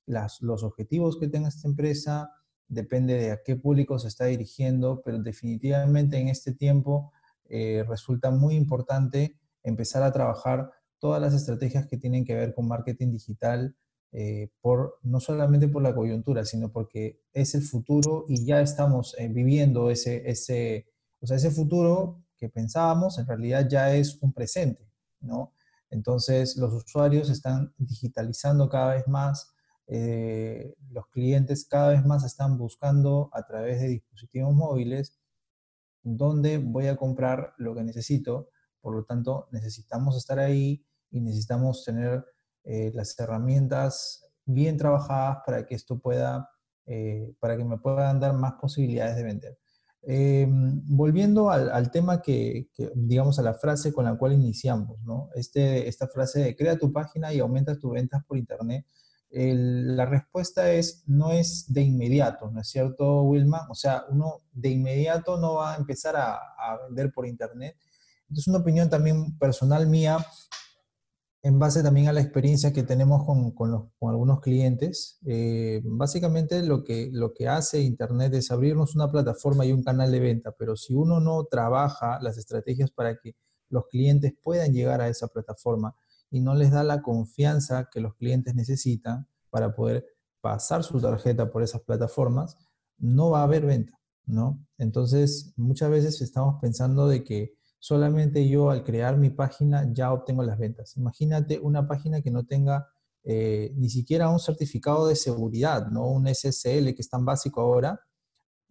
los 0.05 0.63
objetivos 0.63 1.19
que 1.19 1.27
tenga 1.27 1.49
esta 1.49 1.67
empresa, 1.67 2.31
depende 2.67 3.15
de 3.15 3.31
a 3.31 3.41
qué 3.43 3.55
público 3.57 3.99
se 3.99 4.07
está 4.07 4.25
dirigiendo, 4.25 5.01
pero 5.03 5.19
definitivamente 5.19 6.17
en 6.17 6.29
este 6.29 6.53
tiempo 6.53 7.11
eh, 7.49 7.83
resulta 7.87 8.31
muy 8.31 8.55
importante 8.55 9.37
empezar 9.63 10.03
a 10.03 10.11
trabajar 10.11 10.71
todas 10.99 11.21
las 11.21 11.33
estrategias 11.33 11.85
que 11.87 11.97
tienen 11.97 12.23
que 12.23 12.35
ver 12.35 12.53
con 12.53 12.67
marketing 12.67 13.11
digital, 13.11 13.75
eh, 14.13 14.49
por, 14.61 14.99
no 15.03 15.19
solamente 15.19 15.67
por 15.67 15.81
la 15.81 15.95
coyuntura, 15.95 16.43
sino 16.45 16.71
porque 16.71 17.21
es 17.33 17.55
el 17.55 17.61
futuro 17.61 18.25
y 18.27 18.45
ya 18.45 18.61
estamos 18.61 19.15
eh, 19.17 19.29
viviendo 19.29 19.89
ese, 19.89 20.29
ese, 20.29 20.87
o 21.21 21.27
sea, 21.27 21.37
ese 21.37 21.51
futuro 21.51 22.23
que 22.35 22.49
pensábamos 22.49 23.19
en 23.19 23.27
realidad 23.27 23.67
ya 23.69 23.95
es 23.95 24.17
un 24.21 24.33
presente, 24.33 24.91
¿no? 25.21 25.53
Entonces, 25.89 26.57
los 26.57 26.73
usuarios 26.73 27.29
están 27.29 27.73
digitalizando 27.77 28.69
cada 28.69 28.95
vez 28.95 29.07
más, 29.07 29.53
eh, 29.87 30.73
los 30.89 31.07
clientes 31.07 31.65
cada 31.65 31.89
vez 31.89 32.05
más 32.05 32.23
están 32.23 32.57
buscando 32.57 33.29
a 33.33 33.45
través 33.45 33.81
de 33.81 33.89
dispositivos 33.89 34.53
móviles 34.53 35.19
dónde 36.03 36.57
voy 36.57 36.87
a 36.87 36.97
comprar 36.97 37.53
lo 37.57 37.75
que 37.75 37.83
necesito. 37.83 38.49
Por 38.81 38.95
lo 38.95 39.03
tanto, 39.05 39.47
necesitamos 39.51 40.17
estar 40.17 40.39
ahí 40.39 40.85
y 41.11 41.21
necesitamos 41.21 41.83
tener 41.85 42.25
eh, 42.63 42.91
las 42.93 43.17
herramientas 43.19 44.25
bien 44.45 44.77
trabajadas 44.77 45.39
para 45.45 45.65
que 45.65 45.75
esto 45.75 45.99
pueda, 45.99 46.49
eh, 46.85 47.33
para 47.39 47.57
que 47.57 47.63
me 47.63 47.77
puedan 47.77 48.19
dar 48.19 48.33
más 48.33 48.53
posibilidades 48.53 49.15
de 49.15 49.23
vender. 49.23 49.57
Eh, 50.03 50.47
volviendo 50.49 51.51
al, 51.51 51.91
tema 51.91 52.21
que, 52.21 52.69
digamos, 52.95 53.37
a 53.37 53.43
la 53.43 53.53
frase 53.53 53.93
con 53.93 54.05
la 54.05 54.17
cual 54.17 54.33
iniciamos, 54.33 54.99
¿no? 55.03 55.29
Este, 55.35 55.87
esta 55.87 56.07
frase 56.07 56.39
de 56.39 56.55
crea 56.55 56.77
tu 56.77 56.91
página 56.91 57.33
y 57.33 57.39
aumenta 57.39 57.77
tus 57.77 57.91
ventas 57.91 58.23
por 58.25 58.37
Internet. 58.37 58.85
la 59.31 60.05
respuesta 60.05 60.71
es, 60.71 61.03
no 61.07 61.31
es 61.31 61.65
de 61.71 61.81
inmediato, 61.83 62.51
¿no 62.51 62.61
es 62.61 62.67
cierto, 62.69 63.23
Wilma? 63.23 63.67
O 63.69 63.75
sea, 63.75 64.05
uno 64.09 64.41
de 64.51 64.69
inmediato 64.69 65.37
no 65.37 65.55
va 65.55 65.73
a 65.73 65.77
empezar 65.77 66.15
a, 66.15 66.35
a 66.35 66.79
vender 66.87 67.11
por 67.13 67.27
Internet. 67.27 67.75
Entonces, 68.27 68.47
una 68.47 68.59
opinión 68.59 68.89
también 68.89 69.37
personal 69.37 69.87
mía, 69.87 70.17
en 71.43 71.57
base 71.57 71.81
también 71.81 72.07
a 72.07 72.13
la 72.13 72.21
experiencia 72.21 72.71
que 72.71 72.83
tenemos 72.83 73.25
con, 73.25 73.51
con, 73.51 73.91
algunos 74.01 74.41
clientes, 74.41 75.19
eh, 75.25 75.81
básicamente 75.83 76.61
lo 76.61 76.83
que, 76.83 77.09
lo 77.11 77.33
que 77.33 77.47
hace 77.47 77.81
Internet 77.81 78.33
es 78.35 78.51
abrirnos 78.51 78.95
una 78.95 79.11
plataforma 79.11 79.65
y 79.65 79.71
un 79.71 79.83
canal 79.83 80.11
de 80.11 80.19
venta, 80.19 80.51
pero 80.51 80.75
si 80.75 80.93
uno 80.93 81.19
no 81.19 81.45
trabaja 81.45 82.19
las 82.21 82.37
estrategias 82.37 82.91
para 82.91 83.17
que 83.17 83.35
los 83.69 83.87
clientes 83.87 84.33
puedan 84.41 84.71
llegar 84.71 85.01
a 85.01 85.07
esa 85.07 85.27
plataforma 85.27 85.95
y 86.29 86.41
no 86.41 86.53
les 86.53 86.71
da 86.71 86.83
la 86.83 87.01
confianza 87.01 87.89
que 87.91 88.01
los 88.01 88.15
clientes 88.15 88.53
necesitan 88.53 89.27
para 89.49 89.73
poder 89.73 90.05
pasar 90.41 90.83
su 90.83 91.01
tarjeta 91.01 91.51
por 91.51 91.63
esas 91.63 91.81
plataformas, 91.81 92.57
no 92.97 93.31
va 93.31 93.39
a 93.39 93.43
haber 93.43 93.65
venta, 93.65 93.99
¿no? 94.25 94.63
Entonces, 94.77 95.53
muchas 95.55 95.89
veces 95.89 96.21
estamos 96.21 96.59
pensando 96.61 97.07
de 97.07 97.23
que 97.23 97.55
solamente 97.81 98.47
yo 98.47 98.69
al 98.69 98.83
crear 98.83 99.17
mi 99.17 99.31
página 99.31 99.91
ya 99.91 100.13
obtengo 100.13 100.43
las 100.43 100.59
ventas. 100.59 100.95
Imagínate 100.97 101.57
una 101.59 101.87
página 101.87 102.21
que 102.21 102.29
no 102.29 102.45
tenga 102.45 102.87
eh, 103.23 103.73
ni 103.75 103.89
siquiera 103.89 104.29
un 104.29 104.39
certificado 104.39 105.07
de 105.07 105.15
seguridad, 105.15 105.87
¿no? 105.87 106.07
Un 106.07 106.27
SSL 106.27 106.93
que 106.93 107.01
es 107.01 107.09
tan 107.09 107.25
básico 107.25 107.59
ahora. 107.59 107.99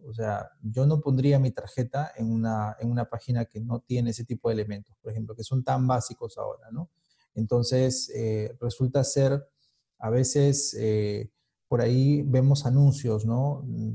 O 0.07 0.13
sea, 0.13 0.49
yo 0.61 0.85
no 0.85 1.01
pondría 1.01 1.39
mi 1.39 1.51
tarjeta 1.51 2.13
en 2.15 2.31
una, 2.31 2.77
en 2.79 2.89
una 2.89 3.03
página 3.09 3.43
que 3.43 3.59
no 3.59 3.81
tiene 3.81 4.11
ese 4.11 4.23
tipo 4.23 4.47
de 4.47 4.53
elementos, 4.53 4.95
por 5.01 5.11
ejemplo, 5.11 5.35
que 5.35 5.43
son 5.43 5.61
tan 5.61 5.85
básicos 5.85 6.37
ahora, 6.37 6.71
¿no? 6.71 6.89
Entonces, 7.35 8.09
eh, 8.15 8.55
resulta 8.61 9.03
ser, 9.03 9.45
a 9.99 10.09
veces, 10.09 10.73
eh, 10.79 11.29
por 11.67 11.81
ahí 11.81 12.21
vemos 12.21 12.65
anuncios, 12.65 13.25
¿no? 13.25 13.63
Mm, 13.65 13.91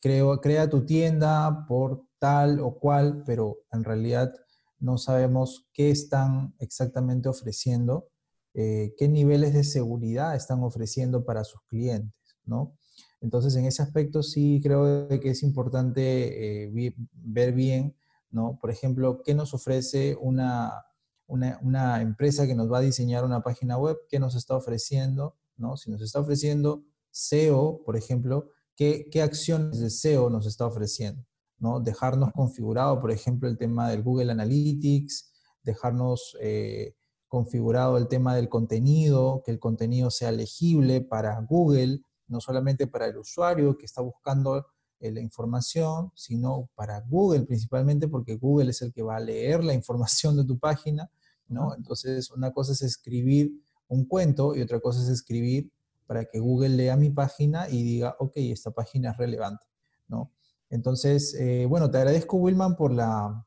creo, 0.00 0.40
crea 0.40 0.68
tu 0.68 0.84
tienda 0.84 1.64
por 1.68 2.04
tal 2.22 2.60
o 2.60 2.78
cual, 2.78 3.24
pero 3.26 3.64
en 3.72 3.82
realidad 3.82 4.32
no 4.78 4.96
sabemos 4.96 5.66
qué 5.72 5.90
están 5.90 6.54
exactamente 6.60 7.28
ofreciendo, 7.28 8.10
eh, 8.54 8.94
qué 8.96 9.08
niveles 9.08 9.54
de 9.54 9.64
seguridad 9.64 10.36
están 10.36 10.62
ofreciendo 10.62 11.24
para 11.24 11.42
sus 11.42 11.60
clientes, 11.62 12.14
¿no? 12.44 12.76
Entonces, 13.20 13.56
en 13.56 13.64
ese 13.64 13.82
aspecto 13.82 14.22
sí 14.22 14.60
creo 14.62 15.08
que 15.08 15.30
es 15.30 15.42
importante 15.42 16.66
eh, 16.66 16.94
ver 17.12 17.54
bien, 17.54 17.96
¿no? 18.30 18.56
Por 18.60 18.70
ejemplo, 18.70 19.20
qué 19.24 19.34
nos 19.34 19.52
ofrece 19.52 20.16
una, 20.20 20.72
una, 21.26 22.02
empresa 22.02 22.46
que 22.46 22.54
nos 22.54 22.70
va 22.70 22.78
a 22.78 22.82
diseñar 22.82 23.24
una 23.24 23.42
página 23.42 23.78
web, 23.78 23.96
qué 24.08 24.20
nos 24.20 24.36
está 24.36 24.54
ofreciendo, 24.54 25.36
¿no? 25.56 25.76
Si 25.76 25.90
nos 25.90 26.00
está 26.02 26.20
ofreciendo 26.20 26.84
SEO, 27.10 27.82
por 27.84 27.96
ejemplo, 27.96 28.50
¿qué, 28.76 29.08
qué 29.10 29.22
acciones 29.22 29.80
de 29.80 29.90
SEO 29.90 30.30
nos 30.30 30.46
está 30.46 30.66
ofreciendo? 30.66 31.26
¿No? 31.62 31.78
Dejarnos 31.78 32.32
configurado, 32.32 33.00
por 33.00 33.12
ejemplo, 33.12 33.48
el 33.48 33.56
tema 33.56 33.88
del 33.88 34.02
Google 34.02 34.32
Analytics, 34.32 35.32
dejarnos 35.62 36.36
eh, 36.40 36.96
configurado 37.28 37.96
el 37.98 38.08
tema 38.08 38.34
del 38.34 38.48
contenido, 38.48 39.42
que 39.44 39.52
el 39.52 39.60
contenido 39.60 40.10
sea 40.10 40.32
legible 40.32 41.02
para 41.02 41.40
Google, 41.40 42.00
no 42.26 42.40
solamente 42.40 42.88
para 42.88 43.06
el 43.06 43.16
usuario 43.16 43.78
que 43.78 43.86
está 43.86 44.02
buscando 44.02 44.66
eh, 44.98 45.12
la 45.12 45.20
información, 45.20 46.10
sino 46.16 46.68
para 46.74 47.00
Google 47.02 47.44
principalmente, 47.44 48.08
porque 48.08 48.34
Google 48.34 48.70
es 48.70 48.82
el 48.82 48.92
que 48.92 49.04
va 49.04 49.16
a 49.16 49.20
leer 49.20 49.62
la 49.62 49.72
información 49.72 50.36
de 50.36 50.44
tu 50.44 50.58
página, 50.58 51.08
¿no? 51.46 51.76
Entonces, 51.76 52.32
una 52.32 52.50
cosa 52.50 52.72
es 52.72 52.82
escribir 52.82 53.52
un 53.86 54.04
cuento 54.06 54.56
y 54.56 54.62
otra 54.62 54.80
cosa 54.80 55.00
es 55.00 55.08
escribir 55.08 55.70
para 56.08 56.24
que 56.24 56.40
Google 56.40 56.70
lea 56.70 56.96
mi 56.96 57.10
página 57.10 57.68
y 57.68 57.84
diga, 57.84 58.16
ok, 58.18 58.32
esta 58.36 58.72
página 58.72 59.12
es 59.12 59.16
relevante, 59.16 59.64
¿no? 60.08 60.32
Entonces, 60.72 61.34
eh, 61.34 61.66
bueno, 61.66 61.90
te 61.90 61.98
agradezco, 61.98 62.38
Wilman, 62.38 62.76
por, 62.76 62.92
la, 62.92 63.46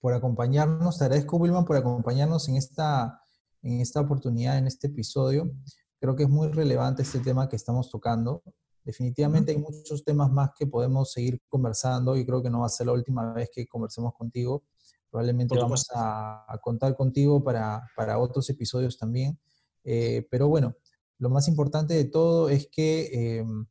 por 0.00 0.12
acompañarnos. 0.12 0.98
Te 0.98 1.04
agradezco, 1.04 1.38
Wilman, 1.38 1.64
por 1.64 1.76
acompañarnos 1.76 2.46
en 2.50 2.56
esta, 2.56 3.22
en 3.62 3.80
esta 3.80 4.02
oportunidad, 4.02 4.58
en 4.58 4.66
este 4.66 4.88
episodio. 4.88 5.50
Creo 5.98 6.14
que 6.14 6.24
es 6.24 6.28
muy 6.28 6.48
relevante 6.48 7.02
este 7.02 7.20
tema 7.20 7.48
que 7.48 7.56
estamos 7.56 7.90
tocando. 7.90 8.42
Definitivamente 8.84 9.52
hay 9.52 9.58
muchos 9.58 10.04
temas 10.04 10.30
más 10.30 10.50
que 10.54 10.66
podemos 10.66 11.10
seguir 11.10 11.40
conversando 11.48 12.14
y 12.18 12.26
creo 12.26 12.42
que 12.42 12.50
no 12.50 12.60
va 12.60 12.66
a 12.66 12.68
ser 12.68 12.86
la 12.88 12.92
última 12.92 13.32
vez 13.32 13.48
que 13.50 13.66
conversemos 13.66 14.12
contigo. 14.12 14.62
Probablemente 15.10 15.56
vamos 15.56 15.88
a, 15.94 16.44
contar 16.60 16.94
contigo 16.94 17.42
para, 17.42 17.82
para, 17.96 18.18
otros 18.18 18.50
episodios 18.50 18.98
también. 18.98 19.40
Eh, 19.84 20.28
pero 20.30 20.48
bueno, 20.48 20.76
lo 21.18 21.30
más 21.30 21.48
importante 21.48 21.94
de 21.94 22.04
todo 22.04 22.50
es 22.50 22.68
que 22.70 23.38
em, 23.38 23.66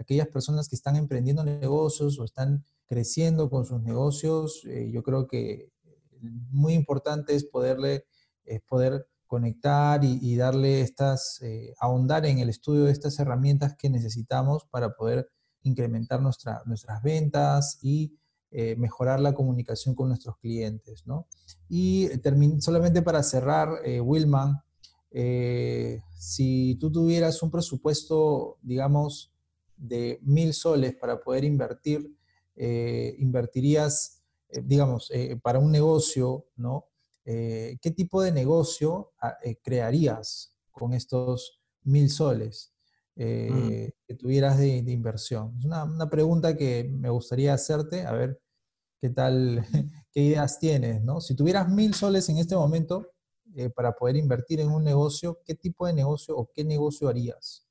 aquellas 0.00 0.28
personas 0.28 0.68
que 0.68 0.76
están 0.76 0.96
emprendiendo 0.96 1.44
negocios 1.44 2.18
o 2.18 2.24
están 2.24 2.64
creciendo 2.86 3.50
con 3.50 3.64
sus 3.64 3.82
negocios, 3.82 4.64
eh, 4.66 4.90
yo 4.92 5.02
creo 5.02 5.28
que 5.28 5.70
muy 6.50 6.74
importante 6.74 7.34
es 7.34 7.44
poderle, 7.44 8.06
es 8.44 8.60
poder 8.62 9.06
conectar 9.30 10.02
y, 10.02 10.34
darle 10.34 10.80
estas, 10.80 11.40
eh, 11.42 11.72
ahondar 11.78 12.26
en 12.26 12.40
el 12.40 12.48
estudio 12.48 12.86
de 12.86 12.90
estas 12.90 13.16
herramientas 13.20 13.76
que 13.78 13.88
necesitamos 13.88 14.64
para 14.64 14.96
poder 14.96 15.28
incrementar 15.62 16.20
nuestra, 16.20 16.62
nuestras 16.66 17.00
ventas 17.00 17.78
y 17.80 18.18
eh, 18.50 18.74
mejorar 18.76 19.20
la 19.20 19.32
comunicación 19.32 19.94
con 19.94 20.08
nuestros 20.08 20.36
clientes, 20.38 21.06
¿no? 21.06 21.28
Y 21.68 22.08
solamente 22.58 23.02
para 23.02 23.22
cerrar, 23.22 23.68
eh, 23.84 24.00
Wilman, 24.00 24.60
si 26.18 26.76
tú 26.80 26.90
tuvieras 26.90 27.40
un 27.40 27.52
presupuesto, 27.52 28.58
digamos, 28.62 29.32
de 29.80 30.18
mil 30.22 30.52
soles 30.54 30.94
para 30.94 31.20
poder 31.20 31.44
invertir, 31.44 32.14
invertirías, 32.56 34.22
digamos, 34.62 35.10
para 35.42 35.58
un 35.58 35.72
negocio, 35.72 36.46
¿no? 36.56 36.90
Eh, 37.24 37.78
¿qué 37.80 37.90
tipo 37.90 38.22
de 38.22 38.32
negocio 38.32 39.12
ah, 39.20 39.36
eh, 39.44 39.56
crearías 39.62 40.56
con 40.70 40.94
estos 40.94 41.60
mil 41.82 42.10
soles 42.10 42.72
mm. 43.14 43.22
eh, 43.22 43.92
que 44.06 44.14
tuvieras 44.14 44.58
de, 44.58 44.78
inversión? 44.78 45.56
Es 45.58 45.64
una, 45.64 46.10
pregunta 46.10 46.56
que 46.56 46.90
me 46.90 47.10
gustaría 47.10 47.52
hacerte, 47.54 48.06
a 48.06 48.12
ver 48.12 48.40
qué 49.00 49.10
tal, 49.10 49.64
qué 50.12 50.22
ideas 50.22 50.58
tienes, 50.58 51.02
¿no? 51.02 51.20
Si 51.20 51.36
tuvieras 51.36 51.68
mil 51.68 51.94
soles 51.94 52.28
en 52.28 52.38
este 52.38 52.56
momento 52.56 53.06
para 53.74 53.92
poder 53.92 54.16
invertir 54.16 54.60
en 54.60 54.70
un 54.70 54.82
negocio, 54.84 55.40
¿qué 55.44 55.54
tipo 55.54 55.86
de 55.86 55.92
negocio 55.92 56.36
o 56.36 56.50
qué 56.52 56.64
negocio 56.64 57.08
harías? 57.08 57.66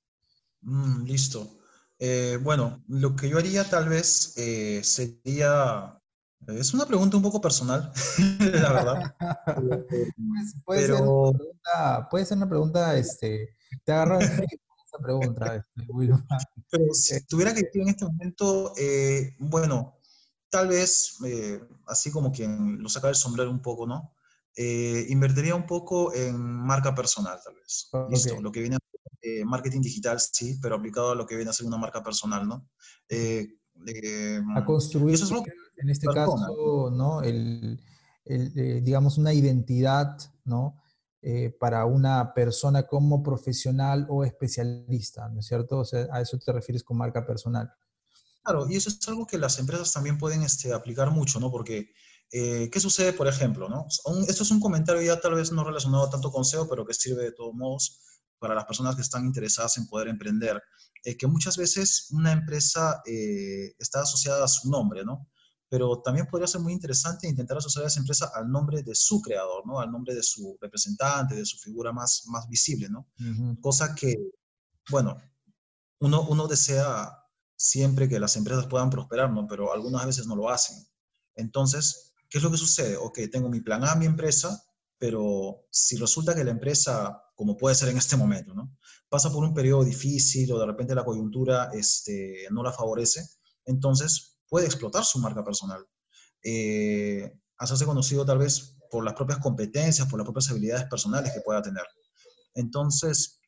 Mm, 0.62 1.04
listo. 1.04 1.59
Bueno, 2.42 2.84
lo 2.88 3.16
que 3.16 3.30
yo 3.30 3.38
haría 3.38 3.64
tal 3.70 3.90
vez 3.90 4.34
sería 4.84 6.00
es 6.48 6.74
una 6.74 6.86
pregunta 6.86 7.18
un 7.18 7.24
poco 7.24 7.42
personal, 7.42 7.92
la 8.40 8.74
verdad. 8.74 9.16
Pues, 10.30 10.56
puede, 10.66 10.82
ser 10.88 10.96
una 10.96 11.38
pregunta, 11.38 12.08
puede 12.10 12.26
ser 12.26 12.38
una 12.38 12.50
pregunta, 12.50 12.98
este, 12.98 13.56
te 13.84 13.92
agarro 13.92 14.20
esa 14.20 14.98
pregunta, 15.02 15.56
este, 15.56 15.88
Pero 16.72 16.94
si 16.94 17.16
eh, 17.16 17.26
tuviera 17.28 17.54
que 17.54 17.64
decir 17.64 17.82
en 17.82 17.90
este 17.90 18.06
momento, 18.06 18.74
eh, 18.78 19.36
bueno, 19.40 20.00
tal 20.50 20.70
vez, 20.70 21.18
eh, 21.26 21.62
así 21.88 22.12
como 22.12 22.32
quien 22.32 22.82
lo 22.82 22.90
saca 22.90 23.08
del 23.08 23.16
sombrero 23.16 23.52
un 23.52 23.62
poco, 23.62 23.86
¿no? 23.86 24.14
invertiría 24.56 25.56
un 25.56 25.66
poco 25.66 26.14
en 26.14 26.38
marca 26.38 26.94
personal, 26.94 27.40
tal 27.42 27.56
vez. 27.56 27.90
Listo, 28.10 28.42
lo 28.42 28.52
que 28.52 28.60
viene 28.60 28.76
a 28.76 28.80
ser 29.22 29.46
marketing 29.46 29.82
digital, 29.82 30.20
sí, 30.20 30.60
pero 30.62 30.76
aplicado 30.76 31.12
a 31.12 31.16
lo 31.16 31.26
que 31.26 31.36
viene 31.36 31.52
a 31.52 31.54
ser 31.54 31.66
una 31.66 31.78
marca 31.78 32.04
personal, 32.04 32.48
¿no? 32.48 32.70
a 34.56 34.66
construir. 34.66 35.16
Eso 35.16 35.26
es 35.26 35.32
lo 35.32 35.44
que 35.44 35.54
en 35.80 35.90
este 35.90 36.08
caso, 36.08 36.90
¿no? 36.92 37.22
El, 37.22 37.80
eh, 38.26 38.82
digamos, 38.84 39.18
una 39.18 39.34
identidad, 39.34 40.18
¿no? 40.44 40.82
Eh, 41.22 41.56
para 41.60 41.86
una 41.86 42.34
persona 42.34 42.84
como 42.84 43.22
profesional 43.24 44.06
o 44.10 44.24
especialista, 44.24 45.28
¿no 45.30 45.42
es 45.42 45.48
cierto? 45.48 45.80
O 45.80 45.86
sea, 45.86 46.08
a 46.12 46.22
eso 46.22 46.38
te 46.38 46.52
refieres 46.52 46.84
con 46.84 46.98
marca 46.98 47.26
personal. 47.26 47.72
Claro, 48.44 48.70
y 48.70 48.76
eso 48.76 48.90
es 48.90 49.06
algo 49.08 49.26
que 49.26 49.38
las 49.38 49.60
empresas 49.60 49.92
también 49.92 50.18
pueden 50.18 50.44
este, 50.44 50.74
aplicar 50.74 51.12
mucho, 51.12 51.40
¿no? 51.40 51.52
Porque, 51.52 51.92
eh, 52.32 52.70
¿qué 52.72 52.80
sucede, 52.80 53.12
por 53.12 53.28
ejemplo, 53.28 53.68
¿no? 53.68 53.88
esto 54.28 54.44
es 54.44 54.52
un 54.52 54.60
comentario 54.60 55.02
ya 55.02 55.20
tal 55.20 55.34
vez 55.34 55.52
no 55.52 55.64
relacionado 55.64 56.10
tanto 56.10 56.32
con 56.32 56.46
SEO, 56.46 56.70
pero 56.70 56.86
que 56.86 56.94
sirve 56.94 57.24
de 57.24 57.32
todos 57.32 57.54
modos 57.54 58.00
para 58.40 58.56
las 58.56 58.66
personas 58.66 58.96
que 58.96 59.02
están 59.02 59.26
interesadas 59.26 59.78
en 59.78 59.88
poder 59.88 60.08
emprender, 60.08 60.62
que 61.18 61.28
muchas 61.28 61.58
veces 61.58 62.08
una 62.12 62.32
empresa 62.32 63.02
está 63.06 64.02
asociada 64.02 64.46
a 64.46 64.48
su 64.48 64.70
nombre, 64.70 65.04
¿no? 65.06 65.30
pero 65.70 66.02
también 66.02 66.26
podría 66.26 66.48
ser 66.48 66.62
muy 66.62 66.74
interesante 66.74 67.28
intentar 67.28 67.58
asociar 67.58 67.86
a 67.86 67.88
esa 67.88 68.00
empresa 68.00 68.32
al 68.34 68.50
nombre 68.50 68.82
de 68.82 68.96
su 68.96 69.22
creador, 69.22 69.66
¿no? 69.68 69.80
Al 69.80 69.92
nombre 69.92 70.16
de 70.16 70.24
su 70.24 70.58
representante, 70.60 71.36
de 71.36 71.46
su 71.46 71.58
figura 71.60 71.94
más, 71.94 72.24
más 72.26 72.48
visible, 72.50 72.90
¿no? 72.90 73.08
Cosa 73.62 73.94
que, 73.94 74.16
bueno, 74.90 75.16
uno, 76.00 76.28
uno 76.28 76.48
desea 76.48 77.16
siempre 77.56 78.10
que 78.10 78.20
las 78.20 78.36
empresas 78.36 78.66
puedan 78.66 78.90
prosperar, 78.90 79.32
¿no? 79.32 79.46
Pero 79.48 79.72
algunas 79.72 80.08
veces 80.08 80.26
no 80.26 80.36
lo 80.36 80.50
hacen. 80.50 80.88
Entonces, 81.36 82.14
¿qué 82.30 82.40
es 82.40 82.44
lo 82.44 82.50
que 82.50 82.58
sucede? 82.58 82.98
Ok, 82.98 83.20
tengo 83.32 83.48
mi 83.48 83.62
plan 83.62 83.84
A, 83.84 83.94
mi 83.94 84.08
empresa, 84.08 84.64
pero 84.98 85.68
si 85.70 85.98
resulta 85.98 86.34
que 86.34 86.44
la 86.44 86.52
empresa, 86.52 87.22
como 87.40 87.56
puede 87.56 87.74
ser 87.74 87.88
en 87.88 87.98
este 87.98 88.18
momento, 88.18 88.54
¿no? 88.54 88.76
Pasa 89.08 89.32
por 89.32 89.46
un 89.46 89.54
periodo 89.54 89.86
difícil 89.86 90.52
o 90.52 90.60
de 90.60 90.66
repente 90.66 90.94
la 90.94 91.06
coyuntura 91.06 91.70
este, 91.72 92.46
no 92.52 92.62
la 92.62 92.74
favorece, 92.74 93.26
entonces 93.64 94.42
puede 94.50 94.66
explotar 94.66 95.06
su 95.06 95.20
marca 95.20 95.42
personal. 95.42 95.88
Eh, 96.44 97.32
hacerse 97.58 97.86
conocido 97.86 98.26
tal 98.26 98.40
vez 98.40 98.76
por 98.92 99.06
las 99.06 99.14
propias 99.14 99.40
competencias, 99.40 100.06
por 100.10 100.20
las 100.20 100.26
propias 100.26 100.50
habilidades 100.52 100.90
personales 100.90 101.32
que 101.32 101.40
pueda 101.40 101.62
tener. 101.62 101.86
Entonces, 102.56 103.40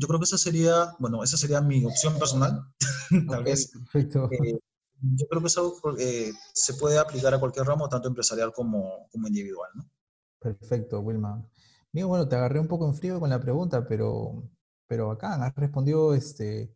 yo 0.00 0.06
creo 0.06 0.20
que 0.20 0.26
esa 0.26 0.38
sería, 0.38 0.94
bueno, 1.00 1.24
esa 1.24 1.36
sería 1.36 1.60
mi 1.60 1.84
opción 1.84 2.16
personal, 2.20 2.62
tal 3.28 3.42
vez. 3.42 3.72
Perfecto. 3.72 4.30
Eh, 4.30 4.56
yo 5.00 5.26
creo 5.26 5.40
que 5.40 5.48
eso 5.48 5.80
eh, 5.98 6.32
se 6.54 6.74
puede 6.74 6.96
aplicar 6.96 7.34
a 7.34 7.40
cualquier 7.40 7.66
ramo, 7.66 7.88
tanto 7.88 8.06
empresarial 8.06 8.52
como, 8.52 9.08
como 9.10 9.26
individual, 9.26 9.72
¿no? 9.74 9.90
Perfecto, 10.38 11.00
Wilma. 11.00 11.44
Bien, 11.92 12.08
bueno, 12.08 12.26
te 12.26 12.36
agarré 12.36 12.58
un 12.58 12.68
poco 12.68 12.86
en 12.86 12.94
frío 12.94 13.20
con 13.20 13.28
la 13.28 13.38
pregunta, 13.38 13.86
pero, 13.86 14.42
pero 14.86 15.10
acá 15.10 15.34
has 15.34 15.54
respondido, 15.54 16.14
este, 16.14 16.74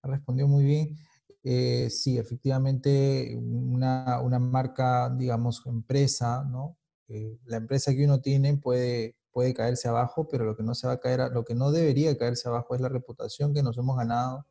has 0.00 0.10
respondido 0.10 0.46
muy 0.46 0.62
bien. 0.62 0.96
Eh, 1.42 1.90
sí, 1.90 2.16
efectivamente, 2.16 3.36
una, 3.36 4.20
una, 4.20 4.38
marca, 4.38 5.10
digamos, 5.10 5.64
empresa, 5.66 6.44
¿no? 6.44 6.76
Eh, 7.08 7.40
la 7.46 7.56
empresa 7.56 7.92
que 7.92 8.04
uno 8.04 8.20
tiene 8.20 8.56
puede, 8.56 9.16
puede 9.32 9.52
caerse 9.52 9.88
abajo, 9.88 10.28
pero 10.30 10.44
lo 10.44 10.56
que 10.56 10.62
no 10.62 10.76
se 10.76 10.86
va 10.86 10.92
a 10.94 11.00
caer, 11.00 11.32
lo 11.32 11.44
que 11.44 11.56
no 11.56 11.72
debería 11.72 12.16
caerse 12.16 12.48
abajo 12.48 12.76
es 12.76 12.80
la 12.80 12.88
reputación 12.88 13.52
que 13.52 13.64
nos 13.64 13.76
hemos 13.78 13.96
ganado, 13.96 14.46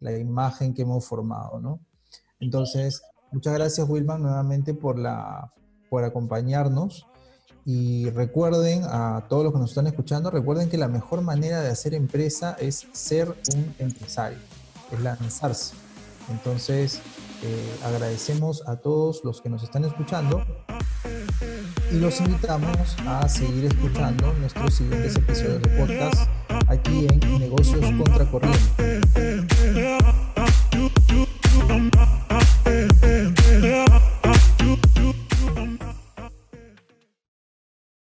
la 0.00 0.16
imagen 0.16 0.72
que 0.72 0.82
hemos 0.82 1.04
formado, 1.04 1.60
¿no? 1.60 1.78
Entonces, 2.40 3.02
muchas 3.30 3.52
gracias, 3.52 3.86
Wilman, 3.86 4.22
nuevamente 4.22 4.72
por, 4.72 4.98
la, 4.98 5.52
por 5.90 6.04
acompañarnos. 6.04 7.06
Y 7.64 8.10
recuerden, 8.10 8.82
a 8.84 9.24
todos 9.28 9.44
los 9.44 9.52
que 9.52 9.60
nos 9.60 9.70
están 9.70 9.86
escuchando, 9.86 10.30
recuerden 10.30 10.68
que 10.68 10.78
la 10.78 10.88
mejor 10.88 11.22
manera 11.22 11.60
de 11.60 11.70
hacer 11.70 11.94
empresa 11.94 12.56
es 12.58 12.88
ser 12.92 13.28
un 13.54 13.74
empresario, 13.78 14.38
es 14.90 15.00
lanzarse. 15.00 15.74
Entonces, 16.30 17.00
eh, 17.42 17.78
agradecemos 17.84 18.66
a 18.66 18.76
todos 18.76 19.22
los 19.24 19.40
que 19.40 19.48
nos 19.48 19.62
están 19.62 19.84
escuchando 19.84 20.44
y 21.92 21.96
los 21.96 22.20
invitamos 22.20 22.96
a 23.06 23.28
seguir 23.28 23.66
escuchando 23.66 24.32
nuestros 24.34 24.74
siguientes 24.74 25.16
episodios 25.16 25.62
de 25.62 25.68
podcast 25.78 26.28
aquí 26.68 27.06
en 27.10 27.20
Negocios 27.38 27.80
Contra 27.80 28.26
Contracorriente. 28.28 29.02